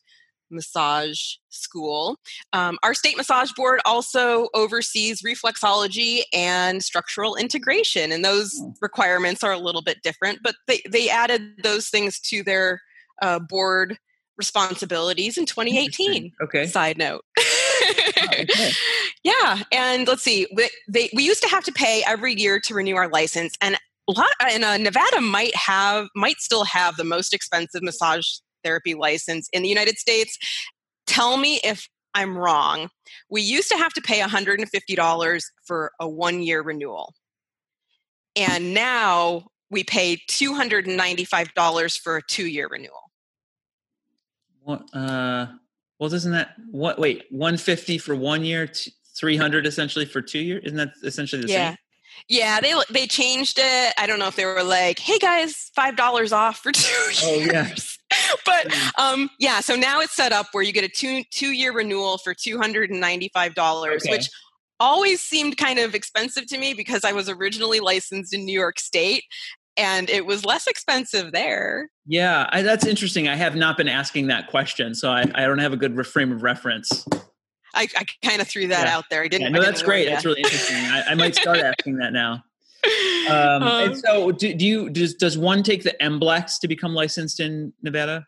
massage 0.49 1.35
school. 1.49 2.17
Um, 2.53 2.77
our 2.83 2.93
state 2.93 3.17
massage 3.17 3.51
board 3.51 3.79
also 3.85 4.47
oversees 4.53 5.21
reflexology 5.21 6.21
and 6.33 6.83
structural 6.83 7.35
integration, 7.35 8.11
and 8.11 8.23
those 8.23 8.57
hmm. 8.57 8.71
requirements 8.81 9.43
are 9.43 9.51
a 9.51 9.59
little 9.59 9.81
bit 9.81 10.01
different, 10.03 10.39
but 10.43 10.55
they, 10.67 10.81
they 10.89 11.09
added 11.09 11.63
those 11.63 11.89
things 11.89 12.19
to 12.21 12.43
their 12.43 12.81
uh, 13.21 13.39
board 13.39 13.97
responsibilities 14.37 15.37
in 15.37 15.45
2018. 15.45 16.31
Okay. 16.43 16.67
Side 16.67 16.97
note. 16.97 17.23
okay. 18.23 18.47
Yeah, 19.23 19.63
and 19.73 20.07
let's 20.07 20.23
see. 20.23 20.47
We, 20.55 20.69
they, 20.87 21.09
we 21.13 21.23
used 21.23 21.41
to 21.43 21.49
have 21.49 21.63
to 21.65 21.71
pay 21.73 22.01
every 22.07 22.33
year 22.33 22.61
to 22.61 22.73
renew 22.73 22.95
our 22.95 23.09
license, 23.09 23.55
and 23.59 23.77
lot. 24.11 24.31
And 24.49 24.63
uh, 24.63 24.77
Nevada 24.77 25.21
might 25.21 25.55
have, 25.55 26.07
might 26.15 26.37
still 26.37 26.63
have 26.65 26.97
the 26.97 27.03
most 27.03 27.33
expensive 27.33 27.81
massage 27.83 28.25
therapy 28.63 28.93
license 28.93 29.49
in 29.53 29.63
the 29.63 29.69
United 29.69 29.97
States. 29.97 30.37
Tell 31.05 31.37
me 31.37 31.59
if 31.63 31.87
I'm 32.13 32.37
wrong. 32.37 32.89
We 33.29 33.41
used 33.41 33.69
to 33.69 33.77
have 33.77 33.93
to 33.93 34.01
pay 34.01 34.19
$150 34.19 35.41
for 35.65 35.91
a 35.99 36.09
one 36.09 36.41
year 36.41 36.61
renewal. 36.61 37.13
And 38.35 38.73
now 38.73 39.47
we 39.69 39.83
pay 39.83 40.17
$295 40.29 41.99
for 41.99 42.17
a 42.17 42.21
two 42.23 42.47
year 42.47 42.67
renewal. 42.67 43.11
What, 44.63 44.83
uh, 44.93 45.47
well, 45.99 46.09
doesn't 46.09 46.31
that 46.33 46.55
what? 46.71 46.99
Wait, 46.99 47.23
one 47.29 47.57
fifty 47.57 47.97
for 47.97 48.15
one 48.15 48.43
year, 48.43 48.69
three 49.17 49.37
hundred 49.37 49.65
essentially 49.65 50.05
for 50.05 50.21
two 50.21 50.39
years. 50.39 50.63
Isn't 50.65 50.77
that 50.77 50.89
essentially 51.03 51.41
the 51.41 51.47
yeah. 51.47 51.69
same? 51.69 51.77
Yeah, 52.27 52.59
they 52.59 52.73
they 52.89 53.07
changed 53.07 53.59
it. 53.61 53.93
I 53.97 54.07
don't 54.07 54.19
know 54.19 54.27
if 54.27 54.35
they 54.35 54.45
were 54.45 54.63
like, 54.63 54.99
"Hey 54.99 55.17
guys, 55.19 55.71
five 55.75 55.95
dollars 55.95 56.31
off 56.31 56.59
for 56.59 56.71
two 56.73 56.89
years." 56.89 57.23
Oh 57.23 57.39
yeah. 57.39 57.73
but 58.45 58.71
hmm. 58.71 58.89
um, 59.01 59.29
yeah, 59.39 59.59
so 59.59 59.75
now 59.75 59.99
it's 59.99 60.15
set 60.15 60.31
up 60.31 60.47
where 60.51 60.63
you 60.63 60.71
get 60.71 60.83
a 60.83 60.89
two 60.89 61.23
two 61.31 61.51
year 61.51 61.73
renewal 61.73 62.17
for 62.17 62.33
two 62.33 62.57
hundred 62.57 62.89
and 62.89 62.99
ninety 62.99 63.29
five 63.33 63.53
dollars, 63.53 64.03
okay. 64.03 64.11
which 64.11 64.29
always 64.79 65.21
seemed 65.21 65.57
kind 65.57 65.79
of 65.79 65.95
expensive 65.95 66.45
to 66.47 66.57
me 66.57 66.73
because 66.73 67.03
I 67.03 67.11
was 67.11 67.29
originally 67.29 67.79
licensed 67.79 68.33
in 68.33 68.45
New 68.45 68.57
York 68.57 68.79
State 68.79 69.23
and 69.77 70.09
it 70.09 70.25
was 70.25 70.43
less 70.43 70.67
expensive 70.67 71.31
there. 71.31 71.89
Yeah, 72.05 72.49
I, 72.51 72.63
that's 72.63 72.85
interesting. 72.85 73.27
I 73.27 73.35
have 73.35 73.55
not 73.55 73.77
been 73.77 73.87
asking 73.87 74.27
that 74.27 74.47
question, 74.47 74.95
so 74.95 75.11
I, 75.11 75.21
I 75.35 75.45
don't 75.45 75.59
have 75.59 75.73
a 75.73 75.77
good 75.77 76.05
frame 76.07 76.31
of 76.31 76.41
reference. 76.41 77.05
I, 77.73 77.87
I 77.95 78.05
kind 78.23 78.41
of 78.41 78.47
threw 78.47 78.67
that 78.67 78.87
yeah. 78.87 78.95
out 78.95 79.05
there. 79.09 79.23
I 79.23 79.27
didn't. 79.27 79.43
Yeah, 79.43 79.49
no, 79.49 79.61
that's 79.61 79.81
great. 79.81 80.07
That's 80.07 80.25
really 80.25 80.41
interesting. 80.41 80.77
I, 80.77 81.03
I 81.09 81.15
might 81.15 81.35
start 81.35 81.57
asking 81.79 81.97
that 81.97 82.13
now. 82.13 82.43
Um, 83.29 83.31
um, 83.31 83.63
and 83.63 83.97
so, 83.97 84.31
do, 84.31 84.53
do 84.53 84.65
you 84.65 84.89
does 84.89 85.13
does 85.13 85.37
one 85.37 85.63
take 85.63 85.83
the 85.83 85.95
MBLEX 86.01 86.59
to 86.61 86.67
become 86.67 86.93
licensed 86.93 87.39
in 87.39 87.73
Nevada? 87.81 88.25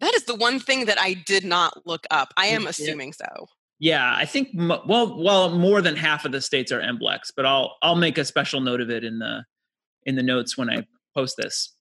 That 0.00 0.14
is 0.14 0.24
the 0.24 0.34
one 0.34 0.58
thing 0.58 0.86
that 0.86 0.98
I 0.98 1.14
did 1.14 1.44
not 1.44 1.86
look 1.86 2.06
up. 2.10 2.32
I 2.36 2.46
am 2.46 2.66
assuming 2.66 3.12
so. 3.12 3.46
Yeah, 3.78 4.14
I 4.14 4.24
think 4.24 4.48
well, 4.54 5.16
well, 5.18 5.50
more 5.50 5.80
than 5.80 5.96
half 5.96 6.24
of 6.24 6.32
the 6.32 6.40
states 6.40 6.72
are 6.72 6.80
MBLEX, 6.80 7.32
but 7.34 7.46
I'll 7.46 7.76
I'll 7.82 7.96
make 7.96 8.18
a 8.18 8.24
special 8.24 8.60
note 8.60 8.80
of 8.80 8.90
it 8.90 9.04
in 9.04 9.18
the 9.18 9.44
in 10.04 10.16
the 10.16 10.22
notes 10.22 10.56
when 10.56 10.70
I 10.70 10.86
post 11.14 11.36
this. 11.36 11.74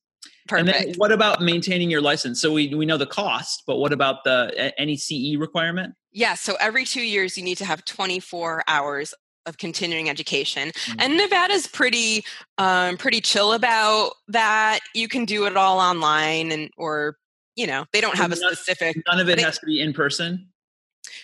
Perfect. 0.50 0.76
And 0.76 0.88
then 0.90 0.96
what 0.98 1.12
about 1.12 1.42
maintaining 1.42 1.92
your 1.92 2.02
license? 2.02 2.42
So 2.42 2.52
we 2.52 2.74
we 2.74 2.86
know 2.86 2.98
the 2.98 3.06
cost, 3.06 3.64
but 3.68 3.78
what 3.78 3.94
about 3.94 4.24
the 4.24 4.74
any 4.80 4.98
CE 4.98 5.38
requirement? 5.38 5.94
Yeah, 6.12 6.34
so 6.34 6.58
every 6.60 6.86
2 6.86 7.02
years 7.02 7.38
you 7.38 7.44
need 7.44 7.60
to 7.60 7.66
have 7.66 7.86
24 7.86 8.64
hours 8.68 9.14
of 9.46 9.60
continuing 9.60 10.10
education. 10.10 10.70
Mm-hmm. 10.70 11.00
And 11.00 11.18
Nevada's 11.18 11.68
pretty 11.68 12.26
um, 12.58 12.98
pretty 12.98 13.22
chill 13.22 13.54
about 13.54 14.14
that. 14.28 14.80
You 14.96 15.08
can 15.08 15.26
do 15.26 15.46
it 15.46 15.56
all 15.56 15.80
online 15.80 16.52
and 16.52 16.72
or 16.78 17.18
you 17.56 17.68
know, 17.68 17.86
they 17.94 18.02
don't 18.02 18.18
have 18.18 18.32
a 18.32 18.36
specific 18.36 18.98
none 19.08 19.20
of 19.20 19.30
it 19.30 19.40
has 19.40 19.60
to 19.60 19.66
be 19.68 19.82
in 19.82 19.94
person. 19.94 20.48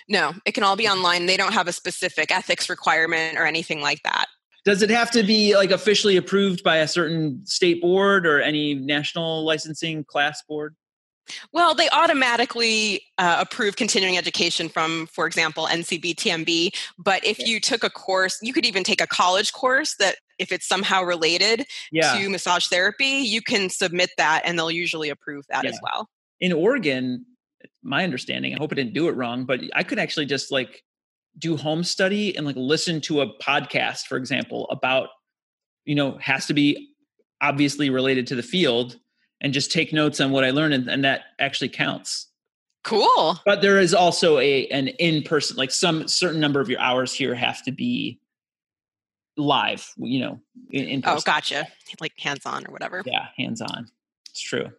No, 0.07 0.33
it 0.45 0.51
can 0.51 0.63
all 0.63 0.75
be 0.75 0.87
online. 0.87 1.25
They 1.25 1.37
don't 1.37 1.53
have 1.53 1.67
a 1.67 1.73
specific 1.73 2.29
ethics 2.29 2.69
requirement 2.69 3.37
or 3.37 3.45
anything 3.45 3.81
like 3.81 4.03
that. 4.03 4.25
Does 4.65 4.81
it 4.81 4.89
have 4.89 5.11
to 5.11 5.23
be 5.23 5.55
like 5.55 5.71
officially 5.71 6.17
approved 6.17 6.63
by 6.63 6.77
a 6.77 6.87
certain 6.87 7.45
state 7.45 7.81
board 7.81 8.25
or 8.25 8.41
any 8.41 8.73
national 8.73 9.45
licensing 9.45 10.03
class 10.03 10.41
board? 10.47 10.75
Well, 11.51 11.73
they 11.73 11.89
automatically 11.89 13.01
uh, 13.17 13.37
approve 13.39 13.75
continuing 13.75 14.17
education 14.17 14.69
from, 14.69 15.07
for 15.07 15.25
example, 15.25 15.67
NCBTMB. 15.67 16.75
But 16.97 17.25
if 17.25 17.39
you 17.39 17.59
took 17.59 17.83
a 17.83 17.89
course, 17.89 18.37
you 18.41 18.53
could 18.53 18.65
even 18.65 18.83
take 18.83 19.01
a 19.01 19.07
college 19.07 19.51
course 19.53 19.95
that, 19.99 20.17
if 20.37 20.51
it's 20.51 20.67
somehow 20.67 21.01
related 21.01 21.65
yeah. 21.93 22.17
to 22.17 22.29
massage 22.29 22.67
therapy, 22.67 23.05
you 23.05 23.41
can 23.41 23.69
submit 23.69 24.09
that 24.17 24.41
and 24.43 24.59
they'll 24.59 24.69
usually 24.69 25.09
approve 25.09 25.45
that 25.49 25.63
yeah. 25.63 25.69
as 25.69 25.79
well. 25.81 26.09
In 26.41 26.51
Oregon, 26.51 27.25
my 27.81 28.03
understanding, 28.03 28.53
I 28.53 28.57
hope 28.57 28.73
I 28.73 28.75
didn't 28.75 28.93
do 28.93 29.07
it 29.07 29.13
wrong, 29.13 29.45
but 29.45 29.61
I 29.73 29.83
could 29.83 29.97
actually 29.97 30.25
just 30.25 30.51
like 30.51 30.83
do 31.37 31.57
home 31.57 31.83
study 31.83 32.35
and 32.35 32.45
like 32.45 32.55
listen 32.55 33.01
to 33.01 33.21
a 33.21 33.37
podcast, 33.39 34.07
for 34.07 34.17
example, 34.17 34.67
about, 34.69 35.09
you 35.83 35.95
know, 35.95 36.17
has 36.19 36.45
to 36.45 36.53
be 36.53 36.89
obviously 37.41 37.89
related 37.89 38.27
to 38.27 38.35
the 38.35 38.43
field 38.43 38.97
and 39.41 39.53
just 39.53 39.71
take 39.71 39.91
notes 39.91 40.21
on 40.21 40.31
what 40.31 40.43
I 40.43 40.51
learned, 40.51 40.73
and, 40.73 40.89
and 40.89 41.03
that 41.03 41.21
actually 41.39 41.69
counts. 41.69 42.27
Cool. 42.83 43.39
But 43.45 43.61
there 43.61 43.79
is 43.79 43.93
also 43.93 44.39
a 44.39 44.67
an 44.67 44.87
in 44.87 45.23
person, 45.23 45.57
like 45.57 45.71
some 45.71 46.07
certain 46.07 46.39
number 46.39 46.61
of 46.61 46.69
your 46.69 46.79
hours 46.79 47.13
here 47.13 47.35
have 47.35 47.63
to 47.63 47.71
be 47.71 48.19
live. 49.37 49.91
You 49.97 50.19
know, 50.21 50.39
in, 50.69 50.85
in 50.85 51.03
oh, 51.05 51.19
gotcha. 51.19 51.67
Like 51.99 52.13
hands 52.17 52.45
on 52.45 52.65
or 52.67 52.71
whatever. 52.71 53.03
Yeah, 53.05 53.27
hands 53.37 53.61
on. 53.61 53.89
It's 54.29 54.41
true. 54.41 54.71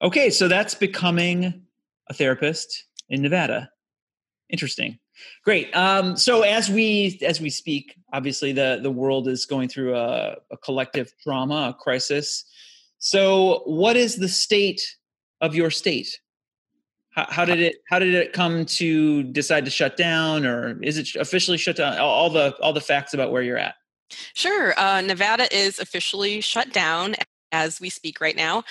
Okay, 0.00 0.30
so 0.30 0.48
that's 0.48 0.74
becoming 0.74 1.62
a 2.08 2.14
therapist 2.14 2.84
in 3.08 3.22
Nevada. 3.22 3.70
Interesting. 4.48 4.98
Great. 5.44 5.74
Um, 5.74 6.16
so 6.16 6.42
as 6.42 6.68
we 6.68 7.18
as 7.22 7.40
we 7.40 7.50
speak, 7.50 7.94
obviously 8.12 8.52
the 8.52 8.80
the 8.82 8.90
world 8.90 9.28
is 9.28 9.46
going 9.46 9.68
through 9.68 9.96
a, 9.96 10.36
a 10.50 10.56
collective 10.58 11.12
trauma, 11.22 11.74
a 11.74 11.74
crisis. 11.74 12.44
So, 12.98 13.62
what 13.64 13.96
is 13.96 14.16
the 14.16 14.28
state 14.28 14.96
of 15.40 15.54
your 15.54 15.70
state? 15.70 16.20
How, 17.10 17.26
how, 17.30 17.44
did 17.44 17.60
it 17.60 17.76
How 17.88 17.98
did 17.98 18.14
it 18.14 18.32
come 18.32 18.64
to 18.66 19.22
decide 19.22 19.64
to 19.64 19.70
shut 19.70 19.96
down, 19.96 20.44
or 20.44 20.80
is 20.82 20.98
it 20.98 21.14
officially 21.16 21.58
shut 21.58 21.76
down? 21.76 21.98
All 21.98 22.30
the 22.30 22.56
all 22.60 22.72
the 22.72 22.80
facts 22.80 23.14
about 23.14 23.32
where 23.32 23.42
you're 23.42 23.58
at. 23.58 23.74
Sure. 24.34 24.78
Uh, 24.78 25.00
Nevada 25.00 25.54
is 25.54 25.78
officially 25.78 26.40
shut 26.40 26.72
down 26.72 27.14
as 27.52 27.80
we 27.80 27.90
speak 27.90 28.20
right 28.20 28.36
now. 28.36 28.64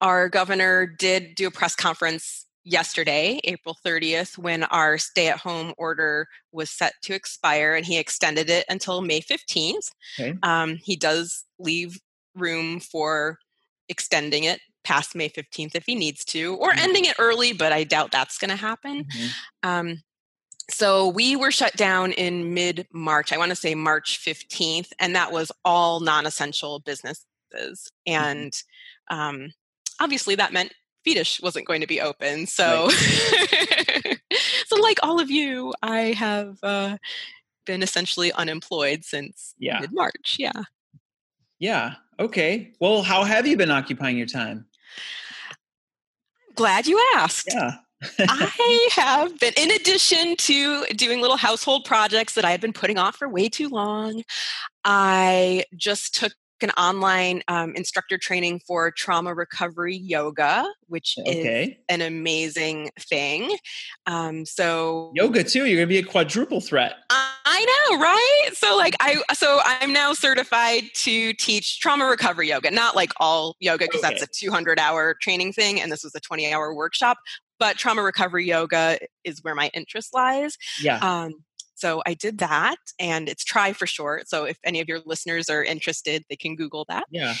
Our 0.00 0.28
governor 0.28 0.86
did 0.86 1.34
do 1.34 1.46
a 1.46 1.50
press 1.50 1.74
conference 1.74 2.45
yesterday, 2.66 3.40
April 3.44 3.76
30th, 3.86 4.36
when 4.36 4.64
our 4.64 4.98
stay 4.98 5.28
at 5.28 5.38
home 5.38 5.72
order 5.78 6.26
was 6.52 6.68
set 6.68 6.94
to 7.04 7.14
expire, 7.14 7.74
and 7.74 7.86
he 7.86 7.98
extended 7.98 8.50
it 8.50 8.66
until 8.68 9.00
May 9.00 9.20
15th. 9.20 9.90
Okay. 10.18 10.34
Um, 10.42 10.76
he 10.82 10.96
does 10.96 11.44
leave 11.58 11.98
room 12.34 12.80
for 12.80 13.38
extending 13.88 14.44
it 14.44 14.60
past 14.84 15.14
May 15.14 15.28
15th 15.28 15.74
if 15.74 15.84
he 15.86 15.94
needs 15.94 16.24
to, 16.26 16.56
or 16.56 16.70
mm-hmm. 16.70 16.80
ending 16.80 17.04
it 17.06 17.16
early, 17.18 17.52
but 17.52 17.72
I 17.72 17.84
doubt 17.84 18.10
that's 18.10 18.36
going 18.36 18.50
to 18.50 18.56
happen. 18.56 19.04
Mm-hmm. 19.04 19.68
Um, 19.68 20.02
so 20.68 21.08
we 21.08 21.36
were 21.36 21.52
shut 21.52 21.76
down 21.76 22.10
in 22.12 22.52
mid 22.52 22.88
March, 22.92 23.32
I 23.32 23.38
want 23.38 23.50
to 23.50 23.56
say 23.56 23.76
March 23.76 24.20
15th, 24.24 24.88
and 24.98 25.14
that 25.14 25.30
was 25.30 25.52
all 25.64 26.00
non 26.00 26.26
essential 26.26 26.80
businesses. 26.80 27.24
Mm-hmm. 27.54 28.12
And 28.12 28.62
um, 29.08 29.52
obviously 30.00 30.34
that 30.34 30.52
meant 30.52 30.72
Fetish 31.06 31.40
wasn't 31.40 31.66
going 31.66 31.80
to 31.80 31.86
be 31.86 32.00
open. 32.00 32.46
So, 32.46 32.86
right. 32.86 34.18
so 34.66 34.76
like 34.76 34.98
all 35.02 35.20
of 35.20 35.30
you, 35.30 35.72
I 35.82 36.12
have 36.12 36.58
uh, 36.62 36.98
been 37.64 37.82
essentially 37.82 38.32
unemployed 38.32 39.04
since 39.04 39.54
yeah. 39.58 39.80
mid 39.80 39.92
March. 39.92 40.36
Yeah. 40.38 40.64
Yeah. 41.58 41.94
Okay. 42.18 42.72
Well, 42.80 43.02
how 43.02 43.24
have 43.24 43.46
you 43.46 43.56
been 43.56 43.70
occupying 43.70 44.18
your 44.18 44.26
time? 44.26 44.66
Glad 46.54 46.86
you 46.86 47.02
asked. 47.14 47.50
Yeah. 47.52 47.76
I 48.18 48.88
have 48.94 49.38
been, 49.38 49.52
in 49.56 49.70
addition 49.70 50.36
to 50.36 50.84
doing 50.86 51.20
little 51.20 51.36
household 51.36 51.84
projects 51.84 52.34
that 52.34 52.44
I 52.44 52.50
had 52.50 52.60
been 52.60 52.72
putting 52.72 52.98
off 52.98 53.16
for 53.16 53.28
way 53.28 53.48
too 53.48 53.68
long, 53.68 54.22
I 54.84 55.64
just 55.76 56.14
took 56.14 56.32
an 56.62 56.70
online 56.70 57.42
um, 57.48 57.74
instructor 57.74 58.18
training 58.18 58.60
for 58.66 58.90
trauma 58.90 59.34
recovery 59.34 59.96
yoga, 59.96 60.66
which 60.86 61.16
okay. 61.20 61.62
is 61.64 61.76
an 61.88 62.02
amazing 62.02 62.90
thing. 62.98 63.56
Um, 64.06 64.44
so 64.44 65.12
yoga 65.14 65.44
too. 65.44 65.66
You're 65.66 65.78
gonna 65.78 65.86
be 65.86 65.98
a 65.98 66.04
quadruple 66.04 66.60
threat. 66.60 66.94
I 67.10 67.64
know, 67.90 67.98
right? 67.98 68.50
So 68.54 68.76
like 68.76 68.94
I 69.00 69.22
so 69.32 69.60
I'm 69.64 69.92
now 69.92 70.12
certified 70.12 70.84
to 70.94 71.32
teach 71.34 71.80
trauma 71.80 72.06
recovery 72.06 72.48
yoga. 72.48 72.70
Not 72.70 72.96
like 72.96 73.12
all 73.18 73.56
yoga 73.60 73.86
because 73.86 74.02
okay. 74.04 74.18
that's 74.18 74.22
a 74.22 74.46
200 74.46 74.78
hour 74.78 75.16
training 75.20 75.52
thing, 75.52 75.80
and 75.80 75.90
this 75.90 76.02
was 76.02 76.14
a 76.14 76.20
20 76.20 76.52
hour 76.52 76.74
workshop. 76.74 77.18
But 77.58 77.78
trauma 77.78 78.02
recovery 78.02 78.46
yoga 78.46 78.98
is 79.24 79.42
where 79.42 79.54
my 79.54 79.70
interest 79.72 80.12
lies. 80.12 80.58
Yeah. 80.80 80.98
Um, 80.98 81.45
so 81.76 82.02
I 82.06 82.14
did 82.14 82.38
that, 82.38 82.78
and 82.98 83.28
it's 83.28 83.44
try 83.44 83.72
for 83.72 83.86
short. 83.86 84.28
So 84.28 84.44
if 84.44 84.58
any 84.64 84.80
of 84.80 84.88
your 84.88 85.00
listeners 85.04 85.48
are 85.48 85.62
interested, 85.62 86.24
they 86.28 86.36
can 86.36 86.56
Google 86.56 86.86
that. 86.88 87.04
Yeah. 87.10 87.34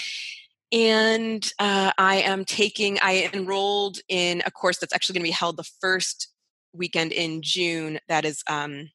And 0.72 1.50
uh, 1.58 1.92
I 1.96 2.16
am 2.16 2.44
taking, 2.44 2.98
I 3.00 3.30
enrolled 3.32 3.98
in 4.08 4.42
a 4.44 4.50
course 4.50 4.78
that's 4.78 4.92
actually 4.92 5.14
going 5.14 5.24
to 5.24 5.28
be 5.28 5.32
held 5.32 5.56
the 5.56 5.70
first 5.80 6.28
weekend 6.74 7.12
in 7.12 7.40
June 7.40 7.98
that 8.08 8.24
is 8.24 8.42
um, 8.48 8.90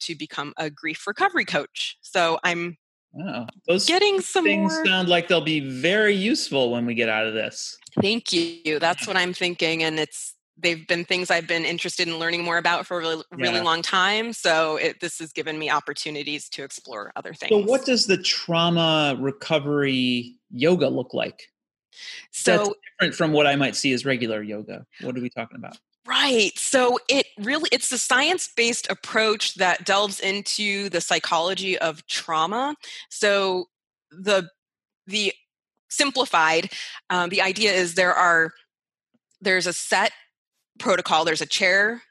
to 0.00 0.14
become 0.14 0.52
a 0.58 0.68
grief 0.68 1.06
recovery 1.06 1.46
coach. 1.46 1.96
So 2.02 2.38
I'm 2.44 2.76
Wow. 3.14 3.46
Those 3.68 3.84
getting 3.84 4.22
some 4.22 4.44
things 4.44 4.72
more... 4.72 4.86
sound 4.86 5.08
like 5.08 5.28
they'll 5.28 5.42
be 5.42 5.60
very 5.60 6.14
useful 6.14 6.70
when 6.70 6.86
we 6.86 6.94
get 6.94 7.10
out 7.10 7.26
of 7.26 7.34
this. 7.34 7.76
Thank 8.00 8.32
you. 8.32 8.78
That's 8.78 9.06
what 9.06 9.18
I'm 9.18 9.34
thinking. 9.34 9.82
And 9.82 9.98
it's 9.98 10.34
they've 10.56 10.86
been 10.86 11.04
things 11.04 11.30
I've 11.30 11.46
been 11.46 11.64
interested 11.64 12.08
in 12.08 12.18
learning 12.18 12.44
more 12.44 12.58
about 12.58 12.86
for 12.86 12.98
a 12.98 13.00
really, 13.00 13.24
really 13.32 13.54
yeah. 13.54 13.62
long 13.62 13.82
time. 13.82 14.32
So 14.32 14.76
it, 14.76 15.00
this 15.00 15.18
has 15.18 15.32
given 15.32 15.58
me 15.58 15.70
opportunities 15.70 16.48
to 16.50 16.64
explore 16.64 17.12
other 17.16 17.34
things. 17.34 17.50
So, 17.50 17.58
what 17.58 17.84
does 17.84 18.06
the 18.06 18.18
trauma 18.18 19.16
recovery 19.18 20.36
yoga 20.50 20.88
look 20.88 21.14
like? 21.14 21.48
So 22.30 22.56
That's 22.56 22.70
different 22.98 23.14
from 23.14 23.32
what 23.32 23.46
I 23.46 23.56
might 23.56 23.76
see 23.76 23.92
as 23.92 24.04
regular 24.04 24.42
yoga. 24.42 24.86
What 25.02 25.16
are 25.16 25.20
we 25.20 25.28
talking 25.28 25.56
about? 25.56 25.78
Right. 26.06 26.52
So 26.56 26.98
it 27.08 27.26
really 27.38 27.68
it's 27.70 27.92
a 27.92 27.98
science-based 27.98 28.90
approach 28.90 29.54
that 29.54 29.84
delves 29.84 30.18
into 30.18 30.88
the 30.88 31.00
psychology 31.00 31.78
of 31.78 32.06
trauma. 32.06 32.74
So 33.08 33.66
the 34.10 34.48
the 35.06 35.32
simplified 35.88 36.70
um, 37.10 37.28
the 37.28 37.42
idea 37.42 37.72
is 37.72 37.94
there 37.94 38.14
are 38.14 38.52
there's 39.40 39.66
a 39.66 39.72
set 39.72 40.12
protocol. 40.78 41.24
There's 41.24 41.40
a 41.40 41.46
chair 41.46 42.02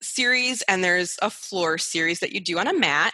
series 0.00 0.62
and 0.62 0.82
there's 0.82 1.18
a 1.22 1.30
floor 1.30 1.78
series 1.78 2.20
that 2.20 2.32
you 2.32 2.40
do 2.40 2.58
on 2.58 2.66
a 2.66 2.78
mat, 2.78 3.12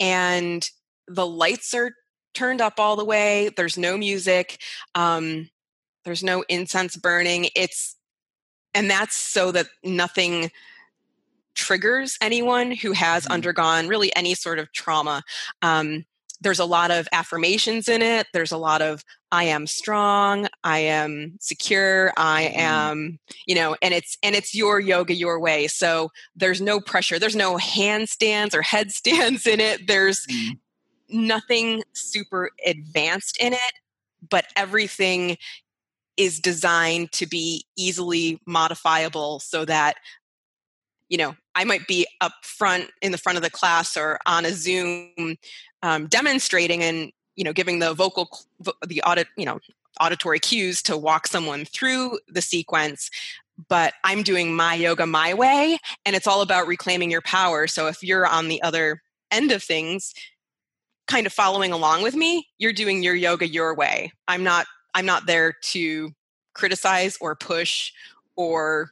and 0.00 0.68
the 1.08 1.26
lights 1.26 1.74
are 1.74 1.92
turned 2.34 2.60
up 2.60 2.74
all 2.78 2.96
the 2.96 3.04
way. 3.04 3.50
There's 3.56 3.78
no 3.78 3.96
music. 3.96 4.60
Um, 4.94 5.48
there's 6.04 6.22
no 6.22 6.44
incense 6.48 6.96
burning. 6.96 7.48
It's 7.56 7.96
and 8.74 8.90
that's 8.90 9.16
so 9.16 9.52
that 9.52 9.68
nothing 9.82 10.50
triggers 11.54 12.18
anyone 12.20 12.70
who 12.70 12.92
has 12.92 13.24
mm-hmm. 13.24 13.32
undergone 13.32 13.88
really 13.88 14.14
any 14.14 14.34
sort 14.34 14.58
of 14.58 14.70
trauma. 14.72 15.22
Um, 15.62 16.04
there's 16.40 16.58
a 16.58 16.64
lot 16.64 16.90
of 16.90 17.08
affirmations 17.12 17.88
in 17.88 18.02
it 18.02 18.26
there's 18.32 18.52
a 18.52 18.58
lot 18.58 18.82
of 18.82 19.02
i 19.32 19.44
am 19.44 19.66
strong 19.66 20.46
i 20.64 20.78
am 20.78 21.36
secure 21.40 22.12
i 22.16 22.44
mm-hmm. 22.44 22.60
am 22.60 23.18
you 23.46 23.54
know 23.54 23.76
and 23.82 23.94
it's 23.94 24.16
and 24.22 24.34
it's 24.34 24.54
your 24.54 24.80
yoga 24.80 25.14
your 25.14 25.40
way 25.40 25.66
so 25.66 26.10
there's 26.34 26.60
no 26.60 26.80
pressure 26.80 27.18
there's 27.18 27.36
no 27.36 27.56
handstands 27.56 28.54
or 28.54 28.62
headstands 28.62 29.46
in 29.46 29.60
it 29.60 29.86
there's 29.86 30.26
mm. 30.26 30.58
nothing 31.08 31.82
super 31.94 32.50
advanced 32.66 33.36
in 33.40 33.52
it 33.52 33.72
but 34.28 34.46
everything 34.56 35.36
is 36.16 36.40
designed 36.40 37.12
to 37.12 37.26
be 37.26 37.66
easily 37.76 38.40
modifiable 38.46 39.38
so 39.40 39.64
that 39.64 39.96
you 41.08 41.18
know 41.18 41.34
i 41.56 41.64
might 41.64 41.86
be 41.88 42.06
up 42.20 42.32
front 42.42 42.90
in 43.02 43.10
the 43.10 43.18
front 43.18 43.36
of 43.36 43.42
the 43.42 43.50
class 43.50 43.96
or 43.96 44.18
on 44.26 44.44
a 44.44 44.52
zoom 44.52 45.36
um, 45.82 46.06
demonstrating 46.06 46.82
and 46.82 47.10
you 47.34 47.44
know 47.44 47.52
giving 47.52 47.78
the 47.78 47.94
vocal 47.94 48.28
the 48.86 49.02
audit 49.02 49.26
you 49.36 49.44
know 49.44 49.58
auditory 50.00 50.38
cues 50.38 50.82
to 50.82 50.96
walk 50.96 51.26
someone 51.26 51.64
through 51.64 52.18
the 52.28 52.42
sequence. 52.42 53.10
But 53.68 53.94
i'm 54.04 54.22
doing 54.22 54.54
my 54.54 54.74
yoga 54.74 55.06
my 55.06 55.32
way 55.32 55.78
and 56.04 56.14
it's 56.14 56.26
all 56.26 56.42
about 56.42 56.66
reclaiming 56.66 57.10
your 57.10 57.22
power. 57.22 57.66
So 57.66 57.86
if 57.86 58.02
you're 58.02 58.26
on 58.26 58.48
the 58.48 58.62
other 58.62 59.02
end 59.30 59.50
of 59.50 59.62
things 59.62 60.14
kind 61.06 61.26
of 61.26 61.32
following 61.32 61.72
along 61.72 62.02
with 62.02 62.14
me 62.14 62.46
you're 62.58 62.72
doing 62.72 63.02
your 63.02 63.14
yoga 63.14 63.48
your 63.48 63.74
way. 63.74 64.12
I'm 64.28 64.42
not 64.42 64.66
i'm 64.94 65.06
not 65.06 65.26
there 65.26 65.54
to 65.70 66.10
criticize 66.54 67.16
or 67.20 67.34
push 67.34 67.92
or 68.36 68.90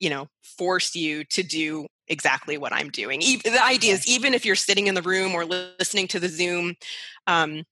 you 0.00 0.10
know 0.10 0.28
force 0.42 0.94
you 0.94 1.24
to 1.24 1.42
do 1.42 1.86
exactly 2.08 2.56
what 2.56 2.72
i'm 2.72 2.90
doing 2.90 3.20
the 3.20 3.60
idea 3.62 3.92
is 3.92 4.06
even 4.06 4.34
if 4.34 4.44
you're 4.44 4.54
sitting 4.54 4.86
in 4.86 4.94
the 4.94 5.02
room 5.02 5.34
or 5.34 5.44
listening 5.44 6.06
to 6.06 6.20
the 6.20 6.28
zoom 6.28 6.74
um, 7.26 7.64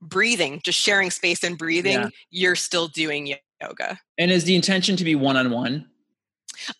breathing 0.00 0.60
just 0.64 0.78
sharing 0.78 1.10
space 1.10 1.42
and 1.42 1.58
breathing 1.58 1.92
yeah. 1.92 2.08
you're 2.30 2.56
still 2.56 2.88
doing 2.88 3.34
yoga 3.60 3.98
and 4.18 4.30
is 4.30 4.44
the 4.44 4.54
intention 4.54 4.96
to 4.96 5.04
be 5.04 5.14
one-on-one 5.14 5.86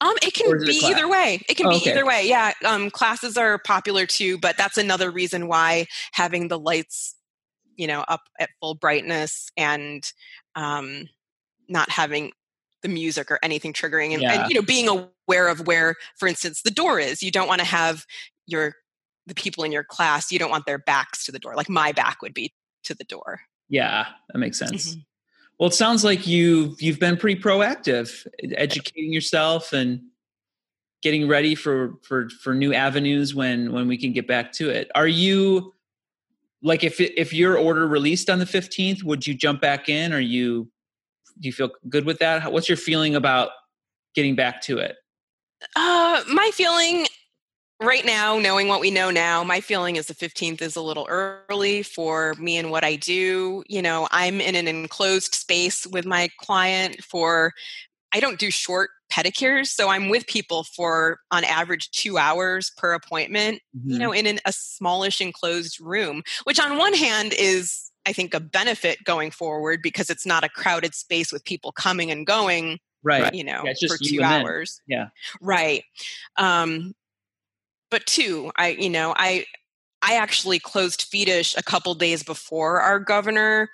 um, 0.00 0.14
it 0.22 0.34
can 0.34 0.58
be 0.64 0.80
either 0.84 1.08
way. 1.08 1.40
It 1.48 1.56
can 1.56 1.66
oh, 1.66 1.70
be 1.70 1.76
okay. 1.76 1.92
either 1.92 2.04
way. 2.04 2.26
Yeah. 2.26 2.52
Um, 2.64 2.90
classes 2.90 3.36
are 3.36 3.58
popular 3.58 4.06
too, 4.06 4.38
but 4.38 4.56
that's 4.56 4.76
another 4.76 5.10
reason 5.10 5.46
why 5.46 5.86
having 6.12 6.48
the 6.48 6.58
lights, 6.58 7.14
you 7.76 7.86
know, 7.86 8.00
up 8.08 8.22
at 8.40 8.50
full 8.60 8.74
brightness 8.74 9.50
and 9.56 10.10
um, 10.56 11.08
not 11.68 11.90
having 11.90 12.32
the 12.82 12.88
music 12.88 13.30
or 13.30 13.38
anything 13.42 13.72
triggering 13.72 14.12
and, 14.12 14.22
yeah. 14.22 14.42
and, 14.42 14.50
you 14.50 14.54
know 14.54 14.62
being 14.62 14.88
aware 14.88 15.48
of 15.48 15.66
where 15.66 15.96
for 16.16 16.28
instance 16.28 16.62
the 16.62 16.70
door 16.70 16.98
is. 16.98 17.22
You 17.22 17.30
don't 17.30 17.48
want 17.48 17.60
to 17.60 17.66
have 17.66 18.04
your 18.46 18.74
the 19.26 19.34
people 19.34 19.64
in 19.64 19.72
your 19.72 19.84
class 19.84 20.32
you 20.32 20.38
don't 20.38 20.50
want 20.50 20.66
their 20.66 20.78
backs 20.78 21.24
to 21.24 21.32
the 21.32 21.38
door. 21.38 21.54
Like 21.54 21.68
my 21.68 21.92
back 21.92 22.22
would 22.22 22.34
be 22.34 22.52
to 22.84 22.94
the 22.94 23.04
door. 23.04 23.40
Yeah 23.68 24.06
that 24.32 24.38
makes 24.38 24.58
sense. 24.58 24.90
Mm-hmm. 24.90 25.00
well 25.58 25.68
it 25.68 25.74
sounds 25.74 26.04
like 26.04 26.26
you've 26.26 26.80
you've 26.80 27.00
been 27.00 27.16
pretty 27.16 27.40
proactive 27.40 28.26
educating 28.56 29.12
yourself 29.12 29.72
and 29.72 30.00
getting 31.02 31.28
ready 31.28 31.54
for 31.54 31.94
for 32.02 32.28
for 32.42 32.54
new 32.54 32.72
avenues 32.72 33.34
when 33.34 33.72
when 33.72 33.88
we 33.88 33.96
can 33.96 34.12
get 34.12 34.26
back 34.26 34.52
to 34.52 34.70
it. 34.70 34.90
Are 34.94 35.08
you 35.08 35.74
like 36.62 36.84
if 36.84 37.00
if 37.00 37.32
your 37.32 37.56
order 37.56 37.86
released 37.86 38.28
on 38.30 38.38
the 38.38 38.44
15th 38.44 39.02
would 39.04 39.26
you 39.26 39.34
jump 39.34 39.60
back 39.60 39.88
in? 39.88 40.12
Are 40.12 40.20
you 40.20 40.68
do 41.40 41.48
you 41.48 41.52
feel 41.52 41.70
good 41.88 42.04
with 42.04 42.18
that? 42.18 42.52
What's 42.52 42.68
your 42.68 42.76
feeling 42.76 43.14
about 43.14 43.50
getting 44.14 44.34
back 44.34 44.62
to 44.62 44.78
it? 44.78 44.96
Uh, 45.76 46.22
my 46.28 46.50
feeling 46.52 47.06
right 47.80 48.04
now, 48.04 48.38
knowing 48.38 48.68
what 48.68 48.80
we 48.80 48.90
know 48.90 49.10
now, 49.10 49.44
my 49.44 49.60
feeling 49.60 49.96
is 49.96 50.06
the 50.06 50.14
15th 50.14 50.60
is 50.62 50.76
a 50.76 50.82
little 50.82 51.06
early 51.08 51.82
for 51.82 52.34
me 52.34 52.56
and 52.56 52.70
what 52.70 52.84
I 52.84 52.96
do. 52.96 53.62
You 53.66 53.82
know, 53.82 54.08
I'm 54.10 54.40
in 54.40 54.56
an 54.56 54.66
enclosed 54.66 55.34
space 55.34 55.86
with 55.86 56.04
my 56.04 56.28
client 56.38 57.02
for, 57.02 57.52
I 58.12 58.20
don't 58.20 58.38
do 58.38 58.50
short 58.50 58.90
pedicures. 59.12 59.66
So 59.68 59.88
I'm 59.88 60.08
with 60.08 60.26
people 60.26 60.64
for, 60.64 61.20
on 61.30 61.44
average, 61.44 61.90
two 61.90 62.18
hours 62.18 62.72
per 62.76 62.92
appointment, 62.92 63.60
mm-hmm. 63.76 63.90
you 63.90 63.98
know, 63.98 64.12
in 64.12 64.26
an, 64.26 64.40
a 64.44 64.52
smallish 64.52 65.20
enclosed 65.20 65.80
room, 65.80 66.22
which 66.44 66.60
on 66.60 66.78
one 66.78 66.94
hand 66.94 67.32
is 67.38 67.90
I 68.08 68.12
think, 68.12 68.32
a 68.32 68.40
benefit 68.40 69.04
going 69.04 69.30
forward 69.30 69.80
because 69.82 70.08
it's 70.08 70.24
not 70.24 70.44
a 70.44 70.48
crowded 70.48 70.94
space 70.94 71.30
with 71.30 71.44
people 71.44 71.72
coming 71.72 72.10
and 72.10 72.26
going. 72.26 72.78
Right. 73.02 73.32
You 73.32 73.44
know, 73.44 73.62
yeah, 73.64 73.74
for 73.86 73.98
two 74.02 74.22
hours. 74.22 74.80
Yeah. 74.86 75.08
Right. 75.40 75.84
Um, 76.36 76.94
but 77.90 78.06
two, 78.06 78.50
I, 78.56 78.70
you 78.70 78.90
know, 78.90 79.14
I, 79.16 79.44
I 80.02 80.16
actually 80.16 80.58
closed 80.58 81.02
Fetish 81.02 81.54
a 81.56 81.62
couple 81.62 81.94
days 81.94 82.22
before 82.22 82.80
our 82.80 82.98
governor 82.98 83.68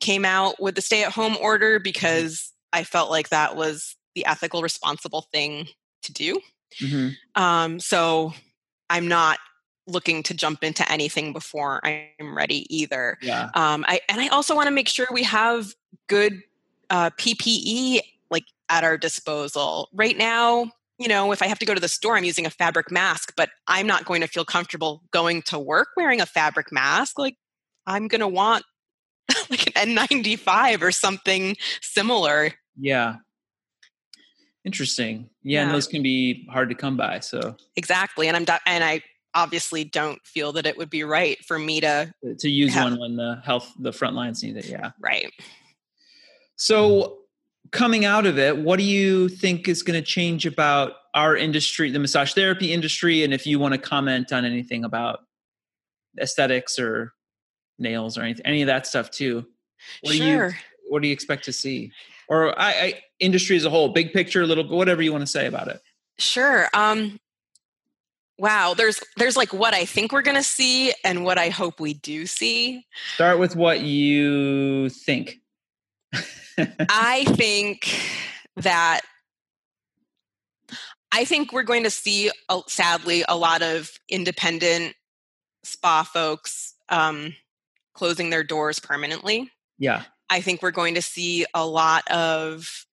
came 0.00 0.24
out 0.24 0.60
with 0.60 0.74
the 0.74 0.82
stay 0.82 1.02
at 1.04 1.12
home 1.12 1.36
order 1.40 1.76
mm-hmm. 1.76 1.84
because 1.84 2.52
I 2.72 2.84
felt 2.84 3.10
like 3.10 3.30
that 3.30 3.56
was 3.56 3.96
the 4.14 4.26
ethical, 4.26 4.62
responsible 4.62 5.26
thing 5.32 5.68
to 6.02 6.12
do. 6.12 6.40
Mm-hmm. 6.80 7.42
Um, 7.42 7.80
so 7.80 8.34
I'm 8.90 9.08
not 9.08 9.38
looking 9.86 10.22
to 10.24 10.34
jump 10.34 10.64
into 10.64 10.90
anything 10.90 11.32
before 11.32 11.80
I'm 11.84 12.36
ready 12.36 12.66
either. 12.74 13.18
Yeah. 13.22 13.50
Um, 13.54 13.84
I 13.88 14.00
and 14.08 14.20
I 14.20 14.28
also 14.28 14.54
want 14.54 14.66
to 14.66 14.72
make 14.72 14.88
sure 14.88 15.06
we 15.12 15.22
have 15.22 15.74
good 16.08 16.42
uh, 16.90 17.10
PPE 17.10 18.00
like 18.30 18.44
at 18.68 18.84
our 18.84 18.96
disposal. 18.96 19.88
Right 19.92 20.16
now, 20.16 20.70
you 20.98 21.08
know, 21.08 21.32
if 21.32 21.42
I 21.42 21.46
have 21.46 21.58
to 21.60 21.66
go 21.66 21.74
to 21.74 21.80
the 21.80 21.88
store, 21.88 22.16
I'm 22.16 22.24
using 22.24 22.46
a 22.46 22.50
fabric 22.50 22.90
mask, 22.90 23.32
but 23.36 23.50
I'm 23.68 23.86
not 23.86 24.04
going 24.04 24.22
to 24.22 24.26
feel 24.26 24.44
comfortable 24.44 25.02
going 25.10 25.42
to 25.42 25.58
work 25.58 25.88
wearing 25.96 26.20
a 26.20 26.26
fabric 26.26 26.72
mask. 26.72 27.18
Like 27.18 27.36
I'm 27.86 28.08
going 28.08 28.20
to 28.20 28.28
want 28.28 28.64
like 29.50 29.66
an 29.76 29.96
N95 29.96 30.82
or 30.82 30.92
something 30.92 31.56
similar. 31.80 32.52
Yeah. 32.78 33.16
Interesting. 34.64 35.30
Yeah, 35.44 35.60
yeah, 35.60 35.66
and 35.66 35.74
those 35.74 35.86
can 35.86 36.02
be 36.02 36.48
hard 36.50 36.68
to 36.70 36.74
come 36.74 36.96
by. 36.96 37.20
So 37.20 37.56
exactly, 37.76 38.26
and 38.26 38.36
I'm 38.36 38.58
and 38.66 38.82
I 38.82 39.00
obviously 39.36 39.84
don't 39.84 40.24
feel 40.24 40.50
that 40.50 40.66
it 40.66 40.76
would 40.78 40.88
be 40.88 41.04
right 41.04 41.38
for 41.44 41.58
me 41.58 41.80
to 41.80 42.12
to 42.38 42.50
use 42.50 42.72
have, 42.74 42.90
one 42.90 42.98
when 42.98 43.16
the 43.16 43.40
health 43.44 43.70
the 43.78 43.92
front 43.92 44.16
lines 44.16 44.42
need 44.42 44.56
it 44.56 44.66
yeah. 44.66 44.90
Right. 44.98 45.30
So 46.56 47.18
coming 47.70 48.04
out 48.04 48.26
of 48.26 48.38
it 48.38 48.56
what 48.56 48.78
do 48.78 48.84
you 48.84 49.28
think 49.28 49.68
is 49.68 49.82
going 49.82 50.00
to 50.00 50.04
change 50.04 50.46
about 50.46 50.94
our 51.14 51.36
industry 51.36 51.90
the 51.90 51.98
massage 51.98 52.32
therapy 52.32 52.72
industry 52.72 53.24
and 53.24 53.34
if 53.34 53.46
you 53.46 53.58
want 53.58 53.72
to 53.72 53.78
comment 53.78 54.32
on 54.32 54.44
anything 54.44 54.84
about 54.84 55.20
aesthetics 56.20 56.78
or 56.78 57.12
nails 57.78 58.16
or 58.16 58.22
anything 58.22 58.46
any 58.46 58.62
of 58.62 58.66
that 58.66 58.86
stuff 58.86 59.10
too? 59.10 59.46
What 60.00 60.14
sure. 60.14 60.48
do 60.48 60.54
you 60.54 60.60
what 60.88 61.02
do 61.02 61.08
you 61.08 61.12
expect 61.12 61.44
to 61.44 61.52
see? 61.52 61.92
Or 62.28 62.58
I, 62.58 62.70
I 62.70 63.02
industry 63.20 63.56
as 63.56 63.64
a 63.64 63.70
whole 63.70 63.90
big 63.90 64.12
picture 64.12 64.46
little 64.46 64.66
whatever 64.66 65.02
you 65.02 65.12
want 65.12 65.22
to 65.22 65.30
say 65.30 65.46
about 65.46 65.68
it. 65.68 65.82
Sure 66.18 66.68
um 66.72 67.20
Wow, 68.38 68.74
there's 68.74 69.00
there's 69.16 69.36
like 69.36 69.52
what 69.52 69.72
I 69.72 69.84
think 69.84 70.12
we're 70.12 70.22
going 70.22 70.36
to 70.36 70.42
see 70.42 70.92
and 71.04 71.24
what 71.24 71.38
I 71.38 71.48
hope 71.48 71.80
we 71.80 71.94
do 71.94 72.26
see. 72.26 72.84
Start 73.14 73.38
with 73.38 73.56
what 73.56 73.80
you 73.80 74.90
think. 74.90 75.38
I 76.58 77.24
think 77.28 77.98
that 78.56 79.00
I 81.12 81.24
think 81.24 81.52
we're 81.52 81.62
going 81.62 81.84
to 81.84 81.90
see 81.90 82.30
sadly 82.66 83.24
a 83.26 83.36
lot 83.36 83.62
of 83.62 83.90
independent 84.08 84.94
spa 85.64 86.02
folks 86.02 86.74
um, 86.88 87.34
closing 87.94 88.30
their 88.30 88.44
doors 88.44 88.78
permanently. 88.78 89.50
Yeah. 89.78 90.02
I 90.28 90.40
think 90.40 90.62
we're 90.62 90.72
going 90.72 90.94
to 90.94 91.02
see 91.02 91.46
a 91.54 91.66
lot 91.66 92.06
of 92.08 92.86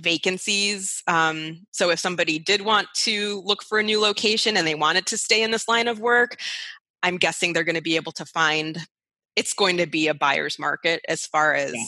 vacancies. 0.00 1.02
Um, 1.06 1.66
so 1.70 1.90
if 1.90 1.98
somebody 1.98 2.38
did 2.38 2.62
want 2.62 2.88
to 2.96 3.42
look 3.44 3.62
for 3.62 3.78
a 3.78 3.82
new 3.82 4.00
location 4.00 4.56
and 4.56 4.66
they 4.66 4.74
wanted 4.74 5.06
to 5.06 5.18
stay 5.18 5.42
in 5.42 5.50
this 5.50 5.68
line 5.68 5.88
of 5.88 6.00
work, 6.00 6.36
I'm 7.02 7.16
guessing 7.16 7.52
they're 7.52 7.64
going 7.64 7.76
to 7.76 7.82
be 7.82 7.96
able 7.96 8.12
to 8.12 8.24
find 8.24 8.78
it's 9.36 9.54
going 9.54 9.76
to 9.78 9.86
be 9.86 10.08
a 10.08 10.14
buyer's 10.14 10.58
market 10.58 11.00
as 11.08 11.26
far 11.26 11.54
as 11.54 11.74
yeah. 11.74 11.84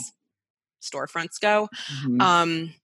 storefronts 0.83 1.41
go. 1.41 1.69
Mm-hmm. 2.05 2.21
Um, 2.21 2.75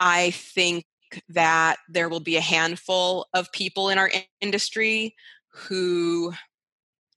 I 0.00 0.30
think 0.32 0.84
that 1.28 1.76
there 1.88 2.08
will 2.08 2.20
be 2.20 2.36
a 2.36 2.40
handful 2.40 3.26
of 3.34 3.52
people 3.52 3.90
in 3.90 3.98
our 3.98 4.10
industry 4.40 5.14
who, 5.52 6.32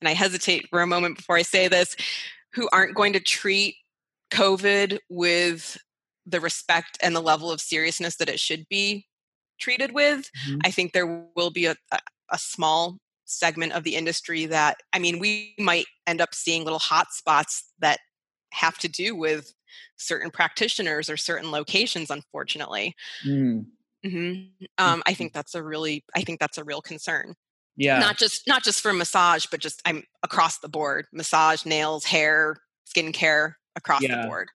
and 0.02 0.10
I 0.10 0.14
hesitate 0.14 0.68
for 0.70 0.82
a 0.82 0.88
moment 0.88 1.18
before 1.18 1.38
I 1.38 1.42
say 1.42 1.68
this, 1.68 1.96
who 2.54 2.70
aren't 2.72 2.96
going 2.96 3.14
to 3.14 3.20
treat 3.20 3.76
COVID 4.32 5.00
with 5.10 5.78
the 6.26 6.40
respect 6.40 6.98
and 7.02 7.16
the 7.16 7.22
level 7.22 7.52
of 7.52 7.62
seriousness 7.62 8.16
that 8.18 8.30
it 8.30 8.40
should 8.40 8.68
be 8.70 9.06
treated 9.60 9.94
with. 9.94 10.30
Mm-hmm. 10.48 10.60
I 10.64 10.72
think 10.72 10.92
there 10.92 11.28
will 11.36 11.52
be 11.52 11.66
a, 11.66 11.76
a, 11.92 12.38
small 12.38 12.98
segment 13.26 13.74
of 13.74 13.84
the 13.84 13.96
industry 13.96 14.46
that, 14.48 14.78
I 14.94 15.00
mean, 15.00 15.20
we 15.20 15.56
might 15.58 15.86
end 16.06 16.22
up 16.22 16.36
seeing 16.36 16.64
little 16.64 16.80
hot 16.80 17.12
spots 17.12 17.72
that 17.80 18.00
have 18.54 18.78
to 18.80 18.88
do 18.88 19.16
with 19.16 19.54
certain 19.98 20.32
practitioners 20.32 21.10
or 21.10 21.18
certain 21.18 21.52
locations, 21.52 22.10
unfortunately. 22.10 22.96
Mm. 23.26 23.66
Mm-hmm. 24.06 24.66
Um, 24.78 25.04
I 25.06 25.14
think 25.14 25.34
that's 25.34 25.56
a 25.56 25.64
really, 25.64 26.04
I 26.16 26.22
think 26.22 26.40
that's 26.40 26.58
a 26.58 26.64
real 26.64 26.82
concern. 26.82 27.36
Yeah. 27.78 28.00
Not 28.00 28.18
just, 28.18 28.48
not 28.48 28.64
just 28.64 28.82
for 28.82 28.94
massage, 28.94 29.48
but 29.48 29.60
just 29.60 29.82
I'm 29.86 30.04
across 30.24 30.60
the 30.60 30.70
board, 30.70 31.08
massage, 31.12 31.66
nails, 31.66 32.06
hair, 32.06 32.58
skincare 32.96 33.54
across 33.76 34.02
yeah. 34.02 34.22
the 34.22 34.28
board. 34.28 34.50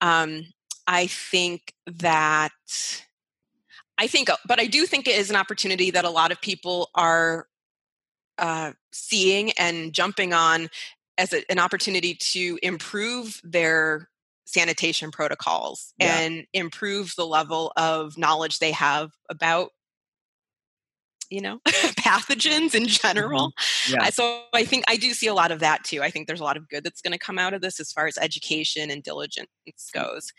Um, 0.00 0.44
I 0.86 1.06
think 1.06 1.74
that 1.86 2.50
I 3.98 4.06
think, 4.06 4.30
uh, 4.30 4.36
but 4.46 4.60
I 4.60 4.66
do 4.66 4.86
think 4.86 5.06
it 5.06 5.16
is 5.16 5.30
an 5.30 5.36
opportunity 5.36 5.90
that 5.90 6.04
a 6.04 6.10
lot 6.10 6.32
of 6.32 6.40
people 6.40 6.90
are 6.94 7.46
uh, 8.38 8.72
seeing 8.92 9.52
and 9.52 9.92
jumping 9.92 10.32
on 10.32 10.68
as 11.18 11.32
a, 11.32 11.48
an 11.50 11.58
opportunity 11.58 12.14
to 12.14 12.58
improve 12.62 13.40
their 13.44 14.08
sanitation 14.44 15.10
protocols 15.10 15.94
yeah. 15.98 16.18
and 16.18 16.46
improve 16.52 17.14
the 17.16 17.26
level 17.26 17.72
of 17.76 18.18
knowledge 18.18 18.58
they 18.58 18.72
have 18.72 19.12
about 19.30 19.70
you 21.32 21.40
know 21.40 21.60
pathogens 21.66 22.74
in 22.74 22.86
general. 22.86 23.52
Mm-hmm. 23.86 23.94
yeah. 23.94 24.10
so 24.10 24.42
i 24.52 24.64
think 24.64 24.84
i 24.88 24.96
do 24.96 25.12
see 25.14 25.26
a 25.26 25.34
lot 25.34 25.50
of 25.50 25.60
that 25.60 25.84
too. 25.84 26.02
I 26.02 26.10
think 26.10 26.26
there's 26.26 26.40
a 26.40 26.44
lot 26.44 26.56
of 26.56 26.68
good 26.68 26.84
that's 26.84 27.00
going 27.00 27.12
to 27.12 27.18
come 27.18 27.38
out 27.38 27.54
of 27.54 27.62
this 27.62 27.80
as 27.80 27.92
far 27.92 28.06
as 28.06 28.18
education 28.18 28.90
and 28.90 29.02
diligence 29.02 29.48
goes. 29.92 30.32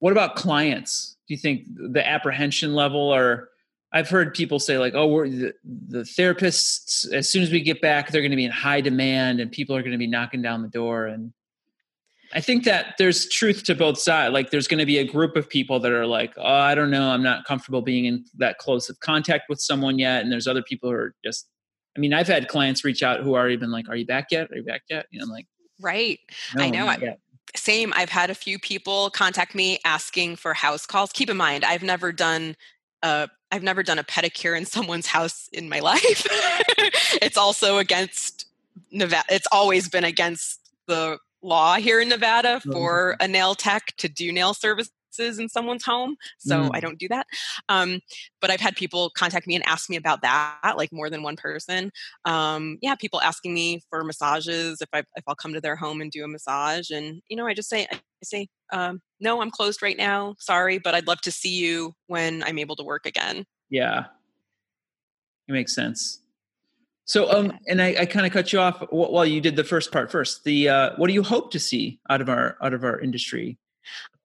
What 0.00 0.12
about 0.12 0.36
clients? 0.36 1.16
Do 1.26 1.34
you 1.34 1.38
think 1.38 1.66
the 1.74 2.06
apprehension 2.06 2.74
level 2.74 3.00
or 3.00 3.48
i've 3.92 4.08
heard 4.08 4.34
people 4.34 4.58
say 4.58 4.76
like 4.78 4.94
oh 4.94 5.06
we're 5.06 5.28
the, 5.28 5.54
the 5.88 6.02
therapists 6.02 7.10
as 7.12 7.30
soon 7.30 7.42
as 7.42 7.50
we 7.50 7.60
get 7.60 7.80
back 7.80 8.10
they're 8.10 8.20
going 8.20 8.30
to 8.30 8.36
be 8.36 8.44
in 8.44 8.50
high 8.50 8.80
demand 8.80 9.40
and 9.40 9.50
people 9.52 9.74
are 9.74 9.82
going 9.82 9.92
to 9.92 9.98
be 9.98 10.06
knocking 10.06 10.42
down 10.42 10.62
the 10.62 10.68
door 10.68 11.06
and 11.06 11.32
I 12.34 12.40
think 12.40 12.64
that 12.64 12.96
there's 12.98 13.28
truth 13.28 13.62
to 13.64 13.74
both 13.74 13.98
sides. 13.98 14.32
Like 14.32 14.50
there's 14.50 14.66
going 14.66 14.80
to 14.80 14.86
be 14.86 14.98
a 14.98 15.04
group 15.04 15.36
of 15.36 15.48
people 15.48 15.78
that 15.80 15.92
are 15.92 16.06
like, 16.06 16.34
oh, 16.36 16.42
I 16.44 16.74
don't 16.74 16.90
know, 16.90 17.10
I'm 17.10 17.22
not 17.22 17.44
comfortable 17.44 17.80
being 17.80 18.06
in 18.06 18.24
that 18.38 18.58
close 18.58 18.90
of 18.90 18.98
contact 19.00 19.44
with 19.48 19.60
someone 19.60 19.98
yet. 19.98 20.22
And 20.22 20.32
there's 20.32 20.48
other 20.48 20.62
people 20.62 20.90
who 20.90 20.96
are 20.96 21.14
just, 21.24 21.46
I 21.96 22.00
mean, 22.00 22.12
I've 22.12 22.26
had 22.26 22.48
clients 22.48 22.84
reach 22.84 23.04
out 23.04 23.20
who 23.20 23.34
are 23.34 23.48
even 23.48 23.70
like, 23.70 23.88
are 23.88 23.94
you 23.94 24.04
back 24.04 24.26
yet? 24.32 24.50
Are 24.50 24.56
you 24.56 24.64
back 24.64 24.82
yet? 24.90 25.06
You 25.10 25.20
know, 25.20 25.24
I'm 25.24 25.30
like, 25.30 25.46
right. 25.80 26.18
No, 26.56 26.64
I 26.64 26.70
know. 26.70 26.86
I, 26.88 27.16
same. 27.54 27.92
I've 27.94 28.08
had 28.08 28.30
a 28.30 28.34
few 28.34 28.58
people 28.58 29.10
contact 29.10 29.54
me 29.54 29.78
asking 29.84 30.36
for 30.36 30.54
house 30.54 30.86
calls. 30.86 31.12
Keep 31.12 31.30
in 31.30 31.36
mind, 31.36 31.64
I've 31.64 31.84
never 31.84 32.10
done 32.10 32.56
a 33.02 33.28
I've 33.52 33.62
never 33.62 33.84
done 33.84 34.00
a 34.00 34.04
pedicure 34.04 34.56
in 34.56 34.64
someone's 34.64 35.06
house 35.06 35.48
in 35.52 35.68
my 35.68 35.78
life. 35.80 36.26
it's 37.22 37.36
also 37.36 37.78
against 37.78 38.46
Nevada. 38.90 39.24
It's 39.28 39.46
always 39.52 39.88
been 39.88 40.02
against 40.02 40.58
the 40.88 41.18
law 41.44 41.76
here 41.76 42.00
in 42.00 42.08
Nevada 42.08 42.60
oh, 42.66 42.72
for 42.72 43.16
a 43.20 43.28
nail 43.28 43.54
tech 43.54 43.94
to 43.98 44.08
do 44.08 44.32
nail 44.32 44.54
services 44.54 44.90
in 45.18 45.48
someone's 45.48 45.84
home. 45.84 46.16
So 46.38 46.62
mm. 46.62 46.70
I 46.72 46.80
don't 46.80 46.98
do 46.98 47.06
that. 47.08 47.26
Um, 47.68 48.00
but 48.40 48.50
I've 48.50 48.60
had 48.60 48.74
people 48.74 49.10
contact 49.16 49.46
me 49.46 49.54
and 49.54 49.64
ask 49.66 49.88
me 49.88 49.96
about 49.96 50.22
that, 50.22 50.74
like 50.76 50.92
more 50.92 51.08
than 51.08 51.22
one 51.22 51.36
person. 51.36 51.92
Um, 52.24 52.78
yeah, 52.82 52.94
people 52.96 53.20
asking 53.20 53.54
me 53.54 53.80
for 53.90 54.02
massages 54.02 54.80
if 54.80 54.88
I 54.92 55.00
if 55.14 55.24
I'll 55.28 55.36
come 55.36 55.52
to 55.54 55.60
their 55.60 55.76
home 55.76 56.00
and 56.00 56.10
do 56.10 56.24
a 56.24 56.28
massage, 56.28 56.90
and 56.90 57.22
you 57.28 57.36
know, 57.36 57.46
I 57.46 57.54
just 57.54 57.68
say 57.68 57.86
I 57.92 58.00
say 58.24 58.48
um, 58.72 59.00
no, 59.20 59.40
I'm 59.40 59.50
closed 59.50 59.82
right 59.82 59.96
now. 59.96 60.34
Sorry, 60.38 60.78
but 60.78 60.94
I'd 60.94 61.06
love 61.06 61.20
to 61.22 61.30
see 61.30 61.54
you 61.56 61.92
when 62.06 62.42
I'm 62.42 62.58
able 62.58 62.76
to 62.76 62.82
work 62.82 63.06
again. 63.06 63.44
Yeah, 63.70 64.06
it 65.48 65.52
makes 65.52 65.74
sense. 65.74 66.20
So, 67.06 67.30
um, 67.30 67.58
and 67.68 67.82
I, 67.82 67.96
I 68.00 68.06
kind 68.06 68.24
of 68.24 68.32
cut 68.32 68.52
you 68.52 68.60
off 68.60 68.82
while 68.90 69.26
you 69.26 69.40
did 69.40 69.56
the 69.56 69.64
first 69.64 69.92
part 69.92 70.10
first. 70.10 70.44
The 70.44 70.68
uh, 70.68 70.90
what 70.96 71.08
do 71.08 71.12
you 71.12 71.22
hope 71.22 71.50
to 71.52 71.58
see 71.58 72.00
out 72.08 72.20
of 72.20 72.28
our 72.28 72.56
out 72.62 72.72
of 72.72 72.82
our 72.82 72.98
industry? 72.98 73.58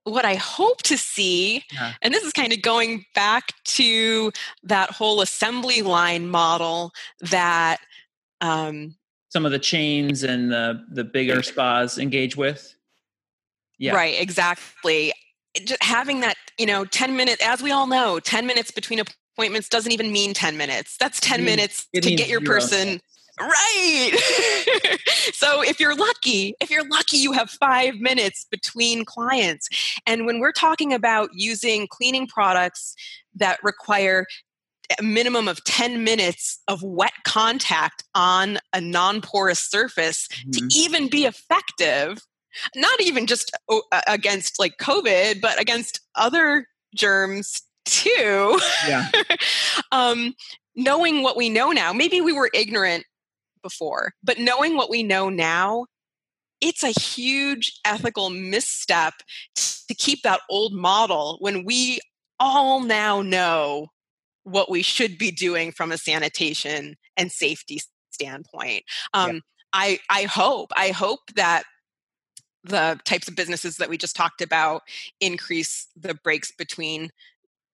What 0.06 0.26
I 0.26 0.36
hope 0.36 0.82
to 0.84 0.98
see, 0.98 1.66
yeah. 1.74 1.94
and 2.02 2.14
this 2.14 2.24
is 2.24 2.32
kind 2.32 2.54
of 2.54 2.62
going 2.62 3.06
back 3.14 3.52
to 3.66 4.32
that 4.64 4.92
whole 4.92 5.22
assembly 5.22 5.82
line 5.82 6.28
model 6.30 6.92
that 7.20 7.80
um, 8.40 8.96
some 9.28 9.46
of 9.46 9.52
the 9.52 9.60
chains 9.60 10.24
and 10.24 10.52
the 10.52 10.82
the 10.90 11.04
bigger 11.04 11.44
spas 11.44 11.98
engage 11.98 12.38
with. 12.38 12.76
Yeah, 13.78 13.94
right. 13.94 14.20
Exactly. 14.20 15.14
Just 15.66 15.84
having 15.84 16.22
that, 16.22 16.36
you 16.58 16.66
know, 16.66 16.86
ten 16.86 17.18
minutes, 17.18 17.44
as 17.46 17.62
we 17.62 17.72
all 17.72 17.88
know, 17.88 18.20
ten 18.20 18.48
minutes 18.48 18.72
between 18.72 19.00
a 19.00 19.06
appointments 19.40 19.70
doesn't 19.70 19.94
even 19.94 20.12
mean 20.12 20.34
10 20.34 20.58
minutes. 20.58 20.98
That's 21.00 21.22
10 21.22 21.46
minutes 21.46 21.88
to 21.94 22.02
get 22.02 22.28
your 22.28 22.42
person 22.42 23.00
right. 23.40 24.12
so 25.34 25.62
if 25.64 25.80
you're 25.80 25.96
lucky, 25.96 26.56
if 26.60 26.70
you're 26.70 26.86
lucky, 26.90 27.20
you 27.20 27.32
have 27.32 27.50
five 27.50 27.96
minutes 28.02 28.46
between 28.52 29.06
clients. 29.06 29.70
And 30.06 30.26
when 30.26 30.42
we're 30.42 30.52
talking 30.52 30.94
about 30.94 31.30
using 31.32 31.88
cleaning 31.90 32.28
products 32.28 32.96
that 33.36 33.60
require 33.64 34.26
a 35.00 35.04
minimum 35.04 35.48
of 35.48 35.64
10 35.64 36.04
minutes 36.04 36.60
of 36.68 36.84
wet 36.84 37.14
contact 37.24 38.04
on 38.14 38.58
a 38.74 38.82
non 38.82 39.22
porous 39.22 39.60
surface 39.60 40.28
mm-hmm. 40.28 40.52
to 40.52 40.68
even 40.76 41.08
be 41.08 41.24
effective, 41.24 42.20
not 42.76 43.00
even 43.00 43.26
just 43.26 43.56
against 44.06 44.60
like 44.60 44.76
COVID, 44.82 45.40
but 45.40 45.62
against 45.62 46.02
other 46.16 46.68
germs 46.94 47.62
too. 47.90 48.60
Yeah. 48.88 49.08
um, 49.92 50.34
knowing 50.76 51.24
what 51.24 51.38
we 51.38 51.50
know 51.50 51.72
now, 51.72 51.94
maybe 51.94 52.22
we 52.22 52.34
were 52.34 52.50
ignorant 52.54 53.06
before, 53.62 54.14
but 54.24 54.40
knowing 54.40 54.76
what 54.76 54.90
we 54.90 55.04
know 55.04 55.30
now, 55.30 55.86
it's 56.62 56.84
a 56.84 56.90
huge 56.90 57.80
ethical 57.86 58.30
misstep 58.30 59.14
to 59.56 59.94
keep 59.96 60.22
that 60.24 60.42
old 60.50 60.74
model 60.74 61.38
when 61.40 61.64
we 61.66 62.00
all 62.40 62.82
now 62.82 63.22
know 63.22 63.88
what 64.44 64.70
we 64.70 64.82
should 64.82 65.18
be 65.18 65.32
doing 65.32 65.72
from 65.72 65.92
a 65.92 65.98
sanitation 65.98 66.96
and 67.18 67.32
safety 67.32 67.80
standpoint. 68.12 68.84
Um, 69.14 69.36
yeah. 69.36 69.40
I, 69.74 70.00
I 70.10 70.24
hope, 70.24 70.72
I 70.76 70.90
hope 70.90 71.20
that 71.36 71.64
the 72.64 73.00
types 73.06 73.28
of 73.28 73.36
businesses 73.36 73.78
that 73.78 73.90
we 73.90 73.98
just 73.98 74.16
talked 74.16 74.42
about 74.42 74.82
increase 75.22 75.88
the 75.96 76.14
breaks 76.14 76.52
between 76.52 77.10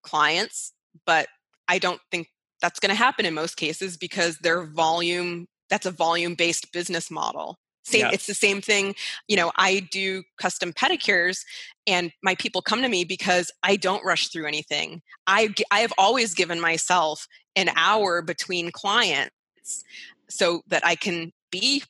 clients, 0.06 0.72
but 1.04 1.28
I 1.68 1.78
don't 1.78 2.00
think 2.10 2.28
that's 2.62 2.80
going 2.80 2.90
to 2.90 2.96
happen 2.96 3.26
in 3.26 3.34
most 3.34 3.56
cases 3.56 3.96
because 3.96 4.38
their 4.38 4.64
volume 4.64 5.46
that's 5.68 5.86
a 5.86 5.90
volume 5.90 6.34
based 6.34 6.72
business 6.72 7.10
model. 7.10 7.58
Same 7.84 8.00
yeah. 8.00 8.10
it's 8.12 8.26
the 8.26 8.34
same 8.34 8.60
thing 8.60 8.96
you 9.28 9.36
know 9.36 9.52
i 9.56 9.78
do 9.92 10.24
custom 10.38 10.72
pedicures 10.72 11.44
and 11.86 12.10
my 12.20 12.34
people 12.34 12.60
come 12.60 12.82
to 12.82 12.88
me 12.88 13.04
because 13.04 13.52
i 13.62 13.76
don't 13.76 14.04
rush 14.04 14.28
through 14.28 14.46
anything. 14.46 15.02
I 15.26 15.54
i 15.70 15.80
have 15.80 15.92
always 15.96 16.34
given 16.34 16.60
myself 16.60 17.28
an 17.54 17.70
hour 17.76 18.22
between 18.22 18.72
clients 18.72 19.84
so 20.28 20.62
that 20.66 20.84
i 20.84 20.96
can 20.96 21.32
be 21.52 21.84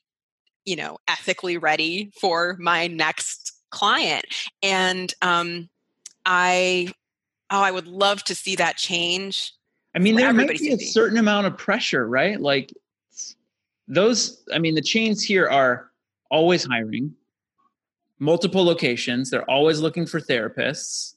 you 0.66 0.76
know 0.76 0.98
ethically 1.08 1.56
ready 1.56 2.10
for 2.20 2.56
my 2.60 2.88
next 2.88 3.52
client. 3.70 4.26
And 4.62 5.14
um 5.22 5.70
i 6.26 6.92
oh, 7.50 7.60
I 7.60 7.70
would 7.70 7.86
love 7.86 8.22
to 8.24 8.34
see 8.34 8.56
that 8.56 8.76
change. 8.76 9.52
I 9.94 9.98
mean, 9.98 10.16
there 10.16 10.32
might 10.32 10.58
be 10.58 10.72
a 10.72 10.78
certain 10.78 11.18
amount 11.18 11.46
of 11.46 11.56
pressure, 11.56 12.06
right? 12.06 12.40
Like 12.40 12.72
those, 13.88 14.44
I 14.52 14.58
mean, 14.58 14.74
the 14.74 14.82
chains 14.82 15.22
here 15.22 15.48
are 15.48 15.90
always 16.30 16.64
hiring, 16.64 17.14
multiple 18.18 18.64
locations. 18.64 19.30
They're 19.30 19.50
always 19.50 19.80
looking 19.80 20.06
for 20.06 20.20
therapists. 20.20 21.14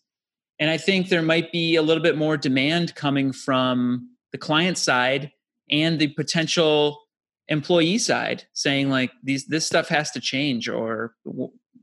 And 0.59 0.69
I 0.69 0.77
think 0.77 1.09
there 1.09 1.21
might 1.21 1.51
be 1.51 1.75
a 1.75 1.81
little 1.81 2.03
bit 2.03 2.17
more 2.17 2.37
demand 2.37 2.95
coming 2.95 3.31
from 3.33 4.09
the 4.31 4.37
client 4.37 4.77
side 4.77 5.31
and 5.69 5.99
the 5.99 6.07
potential 6.07 7.01
employee 7.47 7.97
side 7.97 8.43
saying 8.53 8.89
like 8.89 9.11
these 9.23 9.45
this 9.47 9.65
stuff 9.65 9.87
has 9.87 10.11
to 10.11 10.19
change 10.19 10.69
or 10.69 11.15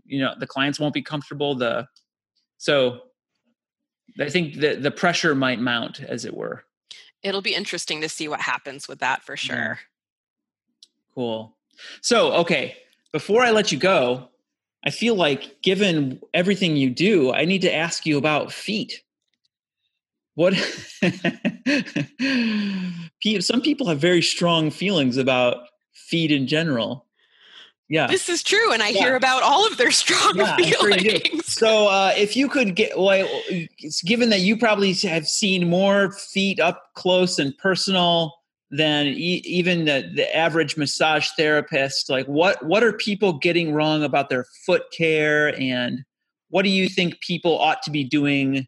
you 0.04 0.20
know 0.20 0.32
the 0.38 0.46
clients 0.46 0.78
won't 0.78 0.94
be 0.94 1.02
comfortable 1.02 1.56
the 1.56 1.87
so 2.56 3.00
I 4.20 4.29
think 4.29 4.61
the 4.61 4.74
the 4.76 4.90
pressure 4.90 5.35
might 5.35 5.61
mount, 5.61 6.00
as 6.00 6.24
it 6.24 6.35
were. 6.35 6.64
It'll 7.22 7.42
be 7.42 7.55
interesting 7.55 8.00
to 8.02 8.09
see 8.09 8.29
what 8.29 8.40
happens 8.40 8.88
with 8.88 9.00
that 9.00 9.22
for 9.22 9.37
sure. 9.37 9.81
Cool. 11.14 11.57
So, 12.00 12.33
okay, 12.35 12.76
before 13.12 13.42
I 13.42 13.50
let 13.50 13.72
you 13.72 13.79
go, 13.79 14.29
I 14.85 14.90
feel 14.90 15.14
like 15.14 15.62
given 15.62 16.20
everything 16.35 16.76
you 16.76 16.90
do, 16.90 17.33
I 17.33 17.44
need 17.44 17.62
to 17.62 17.74
ask 17.74 18.07
you 18.07 18.18
about 18.18 18.52
feet. 18.52 19.02
What 20.35 20.55
some 23.40 23.62
people 23.62 23.88
have 23.88 23.98
very 23.98 24.20
strong 24.20 24.70
feelings 24.70 25.16
about 25.16 25.68
feet 25.94 26.31
in 26.31 26.46
general 26.46 27.05
yeah. 27.88 28.07
This 28.09 28.29
is 28.29 28.42
true 28.42 28.72
and 28.72 28.83
i 28.83 28.88
yeah. 28.88 29.01
hear 29.01 29.16
about 29.16 29.42
all 29.42 29.66
of 29.66 29.77
their 29.77 29.90
strong 29.90 30.37
yeah, 30.37 30.57
feelings. 30.57 31.46
So 31.46 31.88
uh, 31.88 32.12
if 32.16 32.37
you 32.37 32.49
could 32.49 32.75
get 32.75 32.99
well 32.99 33.29
given 34.05 34.31
that 34.31 34.40
you 34.40 34.57
probably 34.57 34.92
have 34.94 35.29
seen 35.29 35.68
more 35.68 36.12
feet 36.12 36.59
up 36.61 36.90
close 36.94 37.38
and 37.38 37.57
personal 37.59 38.35
than 38.70 39.07
e- 39.07 39.42
even 39.44 39.85
the, 39.85 40.11
the 40.14 40.37
average 40.37 40.77
massage 40.77 41.29
therapist 41.37 42.11
like 42.11 42.27
what 42.27 42.64
what 42.64 42.83
are 42.83 42.92
people 42.92 43.35
getting 43.35 43.72
wrong 43.72 44.03
about 44.03 44.29
their 44.29 44.46
foot 44.64 44.83
care? 44.96 45.59
And 45.61 46.05
what 46.49 46.62
do 46.62 46.70
you 46.70 46.88
think 46.88 47.20
people 47.20 47.59
ought 47.59 47.83
to 47.83 47.90
be 47.90 48.05
doing 48.05 48.66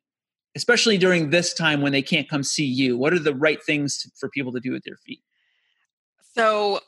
especially 0.54 0.98
during 0.98 1.30
this 1.30 1.54
time 1.54 1.82
when 1.82 1.92
they 1.92 2.02
can't 2.02 2.28
come 2.28 2.42
see 2.42 2.64
you? 2.64 2.96
What 2.96 3.12
are 3.12 3.18
the 3.18 3.34
right 3.34 3.62
things 3.62 4.10
for 4.18 4.28
people 4.28 4.52
to 4.52 4.60
do 4.60 4.72
with 4.72 4.82
their 4.84 4.96
feet? 4.96 5.20
So 6.34 6.80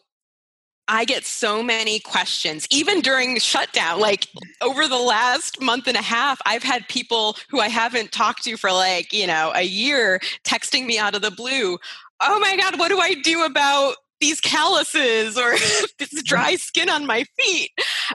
I 0.92 1.04
get 1.04 1.24
so 1.24 1.62
many 1.62 2.00
questions, 2.00 2.66
even 2.68 3.00
during 3.00 3.38
shutdown. 3.38 4.00
Like 4.00 4.26
over 4.60 4.88
the 4.88 4.98
last 4.98 5.60
month 5.60 5.86
and 5.86 5.96
a 5.96 6.02
half, 6.02 6.40
I've 6.44 6.64
had 6.64 6.88
people 6.88 7.36
who 7.48 7.60
I 7.60 7.68
haven't 7.68 8.10
talked 8.10 8.42
to 8.44 8.56
for 8.56 8.72
like, 8.72 9.12
you 9.12 9.28
know, 9.28 9.52
a 9.54 9.62
year 9.62 10.20
texting 10.44 10.86
me 10.86 10.98
out 10.98 11.14
of 11.14 11.22
the 11.22 11.30
blue. 11.30 11.78
Oh 12.20 12.40
my 12.40 12.56
God, 12.56 12.76
what 12.76 12.88
do 12.88 12.98
I 12.98 13.14
do 13.14 13.44
about 13.44 13.94
these 14.20 14.40
calluses 14.40 15.38
or 15.38 15.52
this 15.98 16.22
dry 16.24 16.56
skin 16.56 16.90
on 16.90 17.06
my 17.06 17.24
feet. 17.38 17.70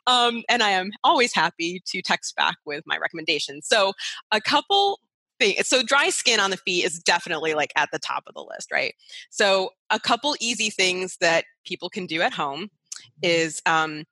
Um, 0.06 0.44
and 0.50 0.62
I 0.62 0.70
am 0.72 0.92
always 1.04 1.34
happy 1.34 1.82
to 1.88 2.02
text 2.02 2.36
back 2.36 2.58
with 2.66 2.84
my 2.86 2.98
recommendations. 2.98 3.68
So, 3.68 3.94
a 4.32 4.40
couple 4.40 5.00
things. 5.40 5.68
So, 5.68 5.84
dry 5.84 6.10
skin 6.10 6.40
on 6.40 6.52
the 6.52 6.58
feet 6.58 6.86
is 6.86 7.00
definitely 7.00 7.54
like 7.54 7.72
at 7.76 7.90
the 7.92 8.00
top 8.00 8.24
of 8.28 8.34
the 8.34 8.44
list, 8.44 8.72
right? 8.72 8.94
So, 9.30 9.72
a 9.90 10.00
couple 10.00 10.36
easy 10.40 10.70
things 10.70 11.18
that 11.22 11.46
people 11.66 11.90
can 11.90 12.06
do 12.06 12.22
at 12.22 12.34
home 12.34 12.70
is 13.22 13.62
um, 13.66 14.06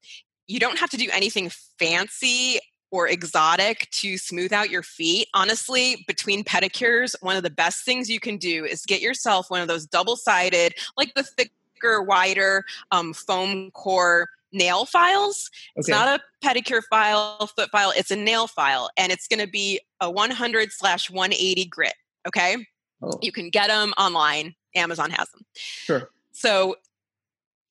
you 0.48 0.60
don't 0.60 0.80
have 0.80 0.90
to 0.92 0.98
do 0.98 1.10
anything 1.12 1.50
fancy 1.80 2.60
or 2.92 3.08
exotic 3.08 3.90
to 3.90 4.18
smooth 4.18 4.54
out 4.54 4.70
your 4.70 4.84
feet. 4.84 5.28
Honestly, 5.34 6.04
between 6.08 6.44
pedicures, 6.44 7.16
one 7.22 7.36
of 7.36 7.42
the 7.42 7.50
best 7.50 7.84
things 7.84 8.08
you 8.08 8.20
can 8.20 8.38
do 8.38 8.66
is 8.66 8.86
get 8.86 9.02
yourself 9.02 9.50
one 9.50 9.62
of 9.62 9.68
those 9.68 9.88
double 9.88 10.16
sided, 10.16 10.76
like 10.96 11.12
the 11.16 11.24
thicker, 11.24 12.04
wider 12.04 12.64
um, 12.92 13.12
foam 13.12 13.72
core 13.72 14.30
nail 14.54 14.86
files. 14.86 15.50
Okay. 15.54 15.80
It's 15.80 15.90
not 15.90 16.20
a 16.20 16.48
pedicure 16.48 16.82
file, 16.90 17.48
foot 17.56 17.70
file, 17.72 17.92
it's 17.96 18.12
a 18.12 18.16
nail 18.16 18.48
file, 18.48 18.90
and 18.98 19.12
it's 19.12 19.28
going 19.28 19.40
to 19.40 19.48
be 19.48 19.80
a 20.00 20.10
100 20.10 20.72
slash 20.72 21.10
180 21.10 21.66
grit. 21.66 21.94
Okay. 22.28 22.66
Oh. 23.02 23.20
You 23.22 23.32
can 23.32 23.50
get 23.50 23.68
them 23.68 23.94
online. 23.98 24.56
Amazon 24.76 25.12
has 25.12 25.30
them. 25.32 25.46
Sure. 25.56 26.10
So 26.32 26.78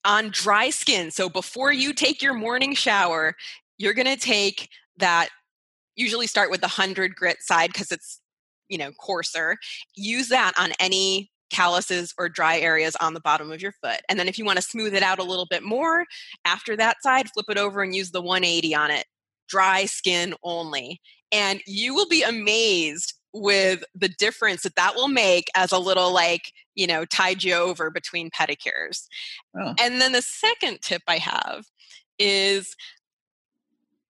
on 0.05 0.31
dry 0.31 0.71
skin, 0.71 1.11
so 1.11 1.29
before 1.29 1.73
you 1.73 1.93
take 1.93 2.23
your 2.23 2.35
morning 2.35 2.75
shower, 2.75 3.35
you're 3.79 3.95
going 3.95 4.07
to 4.07 4.17
take 4.17 4.69
that 4.99 5.31
usually 5.97 6.27
start 6.27 6.51
with 6.51 6.61
the 6.61 6.69
100 6.69 7.15
grit 7.17 7.43
side 7.43 7.73
because 7.73 7.91
it's 7.93 8.21
you 8.69 8.79
know 8.79 8.93
coarser 8.93 9.59
use 9.95 10.29
that 10.29 10.53
on 10.59 10.73
any 10.81 11.32
calluses 11.53 12.15
or 12.19 12.29
dry 12.29 12.59
areas 12.59 12.97
on 13.01 13.15
the 13.15 13.21
bottom 13.21 13.53
of 13.53 13.63
your 13.63 13.73
foot 13.73 14.01
and 14.09 14.19
then 14.19 14.27
if 14.27 14.39
you 14.39 14.45
want 14.45 14.57
to 14.57 14.63
smooth 14.63 14.95
it 14.95 15.03
out 15.03 15.19
a 15.19 15.25
little 15.25 15.47
bit 15.47 15.63
more 15.63 16.05
after 16.45 16.77
that 16.77 16.97
side 17.03 17.29
flip 17.31 17.47
it 17.49 17.59
over 17.59 17.83
and 17.83 17.95
use 17.95 18.11
the 18.11 18.23
180 18.23 18.75
on 18.75 18.91
it 18.91 19.05
dry 19.49 19.85
skin 19.85 20.35
only 20.43 21.01
and 21.31 21.61
you 21.67 21.95
will 21.95 22.09
be 22.09 22.23
amazed 22.23 23.15
with 23.35 23.85
the 23.95 24.09
difference 24.09 24.63
that 24.63 24.77
that 24.77 24.95
will 24.95 25.09
make 25.09 25.51
as 25.55 25.73
a 25.73 25.79
little 25.79 26.13
like 26.13 26.53
you 26.75 26.87
know 26.87 27.05
tide 27.05 27.43
you 27.43 27.55
over 27.55 27.91
between 27.91 28.31
pedicures 28.31 29.07
oh. 29.59 29.75
and 29.81 30.01
then 30.01 30.13
the 30.13 30.23
second 30.23 30.79
tip 30.83 31.03
i 31.07 31.19
have 31.19 31.65
is 32.19 32.75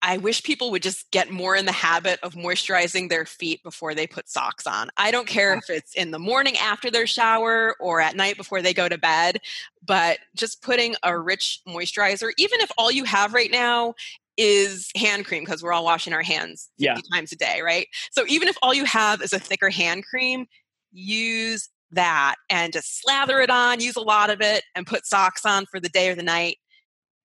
I 0.02 0.16
wish 0.16 0.42
people 0.42 0.72
would 0.72 0.82
just 0.82 1.08
get 1.12 1.30
more 1.30 1.54
in 1.54 1.64
the 1.64 1.72
habit 1.72 2.18
of 2.24 2.34
moisturizing 2.34 3.08
their 3.08 3.24
feet 3.24 3.62
before 3.62 3.94
they 3.94 4.08
put 4.08 4.28
socks 4.28 4.66
on. 4.66 4.90
I 4.96 5.12
don't 5.12 5.28
care 5.28 5.54
if 5.54 5.70
it's 5.70 5.94
in 5.94 6.10
the 6.10 6.18
morning 6.18 6.56
after 6.58 6.90
their 6.90 7.06
shower 7.06 7.76
or 7.78 8.00
at 8.00 8.16
night 8.16 8.36
before 8.36 8.62
they 8.62 8.74
go 8.74 8.88
to 8.88 8.98
bed, 8.98 9.38
but 9.86 10.18
just 10.34 10.60
putting 10.60 10.96
a 11.04 11.16
rich 11.16 11.60
moisturizer, 11.68 12.32
even 12.36 12.60
if 12.60 12.72
all 12.76 12.90
you 12.90 13.04
have 13.04 13.32
right 13.32 13.50
now 13.50 13.94
is 14.36 14.90
hand 14.96 15.24
cream 15.24 15.44
because 15.44 15.62
we're 15.62 15.72
all 15.72 15.84
washing 15.84 16.12
our 16.12 16.22
hands 16.22 16.70
50 16.80 16.84
yeah. 16.84 16.96
times 17.14 17.30
a 17.30 17.36
day, 17.36 17.60
right? 17.62 17.86
So 18.10 18.24
even 18.26 18.48
if 18.48 18.56
all 18.60 18.74
you 18.74 18.84
have 18.84 19.22
is 19.22 19.32
a 19.32 19.38
thicker 19.38 19.70
hand 19.70 20.04
cream, 20.04 20.46
use 20.90 21.68
that 21.92 22.36
and 22.50 22.72
just 22.72 23.00
slather 23.00 23.38
it 23.40 23.50
on, 23.50 23.80
use 23.80 23.96
a 23.96 24.00
lot 24.00 24.30
of 24.30 24.40
it 24.40 24.64
and 24.74 24.84
put 24.84 25.06
socks 25.06 25.46
on 25.46 25.66
for 25.66 25.78
the 25.78 25.90
day 25.90 26.08
or 26.08 26.16
the 26.16 26.22
night 26.24 26.56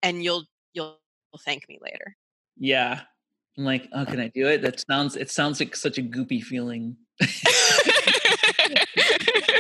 and 0.04 0.24
you'll 0.24 0.46
you'll 0.74 1.00
thank 1.44 1.68
me 1.68 1.80
later. 1.82 2.16
Yeah. 2.60 3.02
I'm 3.58 3.64
like, 3.64 3.88
oh, 3.94 4.06
can 4.06 4.20
I 4.20 4.28
do 4.28 4.48
it? 4.48 4.62
That 4.62 4.84
sounds 4.90 5.16
it 5.16 5.32
sounds 5.32 5.60
like 5.60 5.76
such 5.76 5.98
a 5.98 6.04
goopy 6.04 6.44
feeling. 6.44 6.96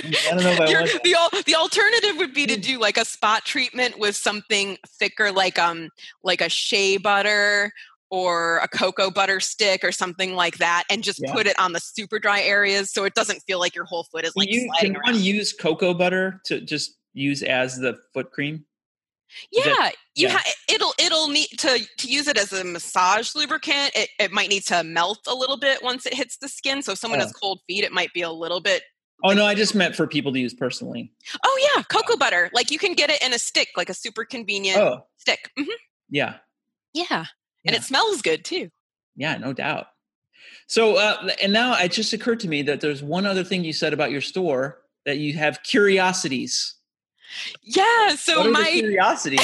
I 0.07 0.29
don't 0.29 0.43
know 0.43 0.51
if 0.51 0.61
I 0.61 0.73
want 0.73 1.03
the, 1.03 1.43
the 1.45 1.55
alternative 1.55 2.17
would 2.17 2.33
be 2.33 2.45
to 2.47 2.57
mm. 2.57 2.61
do 2.61 2.79
like 2.79 2.97
a 2.97 3.05
spot 3.05 3.45
treatment 3.45 3.97
with 3.97 4.15
something 4.15 4.77
thicker 4.87 5.31
like 5.31 5.57
um 5.57 5.89
like 6.23 6.41
a 6.41 6.49
shea 6.49 6.97
butter 6.97 7.71
or 8.09 8.59
a 8.59 8.67
cocoa 8.67 9.11
butter 9.11 9.39
stick 9.39 9.83
or 9.83 9.91
something 9.91 10.35
like 10.35 10.57
that 10.57 10.83
and 10.89 11.03
just 11.03 11.19
yeah. 11.21 11.33
put 11.33 11.47
it 11.47 11.59
on 11.59 11.73
the 11.73 11.79
super 11.79 12.19
dry 12.19 12.41
areas 12.41 12.91
so 12.91 13.03
it 13.03 13.13
doesn't 13.15 13.41
feel 13.41 13.59
like 13.59 13.75
your 13.75 13.85
whole 13.85 14.03
foot 14.05 14.23
is 14.23 14.33
like 14.35 14.51
you, 14.51 14.61
sliding 14.61 14.93
can 14.93 15.01
around. 15.01 15.15
one 15.15 15.23
use 15.23 15.53
cocoa 15.53 15.93
butter 15.93 16.41
to 16.45 16.61
just 16.61 16.95
use 17.13 17.43
as 17.43 17.77
the 17.77 17.97
foot 18.13 18.31
cream 18.31 18.63
yeah, 19.51 19.63
that, 19.63 19.95
you 20.15 20.27
yeah. 20.27 20.37
Ha- 20.37 20.53
it'll 20.69 20.93
it'll 20.99 21.27
need 21.27 21.47
to 21.57 21.85
to 21.97 22.07
use 22.07 22.27
it 22.27 22.37
as 22.37 22.53
a 22.53 22.63
massage 22.63 23.35
lubricant. 23.35 23.91
It 23.95 24.09
it 24.19 24.31
might 24.31 24.49
need 24.49 24.65
to 24.67 24.83
melt 24.83 25.19
a 25.27 25.35
little 25.35 25.57
bit 25.57 25.83
once 25.83 26.05
it 26.05 26.13
hits 26.13 26.37
the 26.37 26.47
skin. 26.47 26.81
So 26.81 26.93
if 26.93 26.97
someone 26.97 27.19
oh. 27.19 27.23
has 27.23 27.33
cold 27.33 27.61
feet, 27.67 27.83
it 27.83 27.91
might 27.91 28.13
be 28.13 28.21
a 28.21 28.31
little 28.31 28.61
bit. 28.61 28.83
Oh 29.23 29.33
no, 29.33 29.45
I 29.45 29.55
just 29.55 29.73
meant 29.73 29.95
for 29.95 30.05
people 30.05 30.31
to 30.33 30.39
use 30.39 30.53
personally. 30.53 31.11
Oh 31.43 31.71
yeah, 31.75 31.83
cocoa 31.83 32.17
butter. 32.17 32.49
Like 32.53 32.71
you 32.71 32.79
can 32.79 32.93
get 32.93 33.09
it 33.09 33.21
in 33.23 33.33
a 33.33 33.39
stick, 33.39 33.69
like 33.75 33.89
a 33.89 33.93
super 33.93 34.25
convenient 34.25 34.79
oh. 34.79 35.05
stick. 35.17 35.51
Mm-hmm. 35.57 35.69
Yeah. 36.09 36.35
yeah. 36.93 37.25
Yeah, 37.63 37.73
and 37.73 37.75
it 37.75 37.83
smells 37.83 38.21
good 38.21 38.45
too. 38.45 38.69
Yeah, 39.15 39.37
no 39.37 39.51
doubt. 39.51 39.87
So, 40.67 40.97
uh, 40.97 41.29
and 41.41 41.51
now 41.51 41.73
it 41.77 41.91
just 41.91 42.13
occurred 42.13 42.39
to 42.41 42.47
me 42.47 42.61
that 42.63 42.81
there's 42.81 43.03
one 43.03 43.25
other 43.25 43.43
thing 43.43 43.63
you 43.63 43.73
said 43.73 43.93
about 43.93 44.11
your 44.11 44.21
store 44.21 44.79
that 45.05 45.17
you 45.17 45.33
have 45.33 45.63
curiosities. 45.63 46.75
Yeah, 47.63 48.15
so 48.15 48.49
my 48.49 48.71
curiosity. 48.71 49.37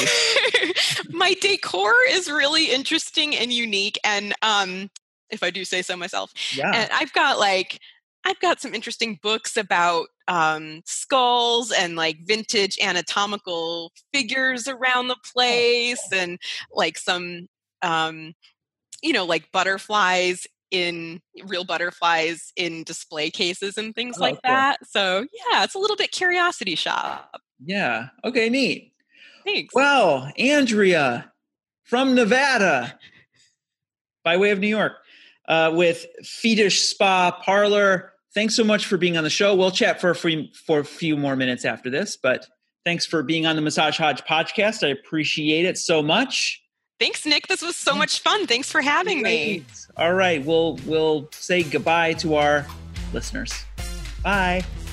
my 1.10 1.34
decor 1.40 1.94
is 2.10 2.30
really 2.30 2.72
interesting 2.72 3.36
and 3.36 3.52
unique 3.52 3.98
and 4.04 4.34
um 4.42 4.90
if 5.30 5.42
I 5.42 5.50
do 5.50 5.64
say 5.64 5.82
so 5.82 5.96
myself. 5.96 6.32
Yeah. 6.54 6.70
And 6.74 6.90
I've 6.92 7.12
got 7.12 7.38
like 7.38 7.80
I've 8.24 8.40
got 8.40 8.60
some 8.60 8.74
interesting 8.74 9.18
books 9.22 9.56
about 9.56 10.06
um, 10.28 10.80
skulls 10.86 11.70
and 11.70 11.94
like 11.94 12.18
vintage 12.24 12.78
anatomical 12.80 13.92
figures 14.14 14.66
around 14.66 15.08
the 15.08 15.16
place, 15.32 16.00
and 16.10 16.38
like 16.72 16.96
some, 16.96 17.48
um, 17.82 18.32
you 19.02 19.12
know, 19.12 19.26
like 19.26 19.52
butterflies 19.52 20.46
in 20.70 21.20
real 21.44 21.64
butterflies 21.64 22.52
in 22.56 22.82
display 22.82 23.30
cases 23.30 23.76
and 23.76 23.94
things 23.94 24.16
oh, 24.18 24.22
like 24.22 24.34
cool. 24.34 24.40
that. 24.44 24.78
So 24.88 25.26
yeah, 25.50 25.64
it's 25.64 25.74
a 25.74 25.78
little 25.78 25.96
bit 25.96 26.10
curiosity 26.10 26.74
shop. 26.74 27.40
Yeah. 27.62 28.08
Okay, 28.24 28.48
neat. 28.48 28.92
Thanks. 29.44 29.74
Well, 29.74 30.30
Andrea 30.38 31.32
from 31.84 32.14
Nevada 32.14 32.98
by 34.24 34.36
way 34.36 34.50
of 34.50 34.58
New 34.58 34.68
York 34.68 34.94
uh, 35.48 35.70
with 35.74 36.06
Fetish 36.24 36.80
Spa 36.80 37.30
Parlor. 37.30 38.12
Thanks 38.34 38.56
so 38.56 38.64
much 38.64 38.86
for 38.86 38.96
being 38.96 39.16
on 39.16 39.24
the 39.24 39.30
show. 39.30 39.54
We'll 39.54 39.70
chat 39.70 40.00
for 40.00 40.10
a, 40.10 40.14
free, 40.14 40.52
for 40.66 40.80
a 40.80 40.84
few 40.84 41.16
more 41.16 41.36
minutes 41.36 41.64
after 41.64 41.90
this, 41.90 42.16
but 42.16 42.46
thanks 42.84 43.06
for 43.06 43.22
being 43.22 43.46
on 43.46 43.54
the 43.54 43.62
Massage 43.62 43.96
Hodge 43.98 44.24
podcast. 44.24 44.84
I 44.84 44.90
appreciate 44.90 45.66
it 45.66 45.78
so 45.78 46.02
much. 46.02 46.60
Thanks, 46.98 47.26
Nick. 47.26 47.48
This 47.48 47.60
was 47.60 47.76
so 47.76 47.94
much 47.94 48.20
fun. 48.20 48.46
Thanks 48.46 48.70
for 48.70 48.80
having 48.80 49.22
Great. 49.22 49.60
me. 49.60 49.66
All 49.96 50.14
right, 50.14 50.44
we'll 50.44 50.78
we'll 50.86 51.28
say 51.32 51.64
goodbye 51.64 52.14
to 52.14 52.36
our 52.36 52.66
listeners. 53.12 53.52
Bye. 54.22 54.64
Bye. 54.64 54.83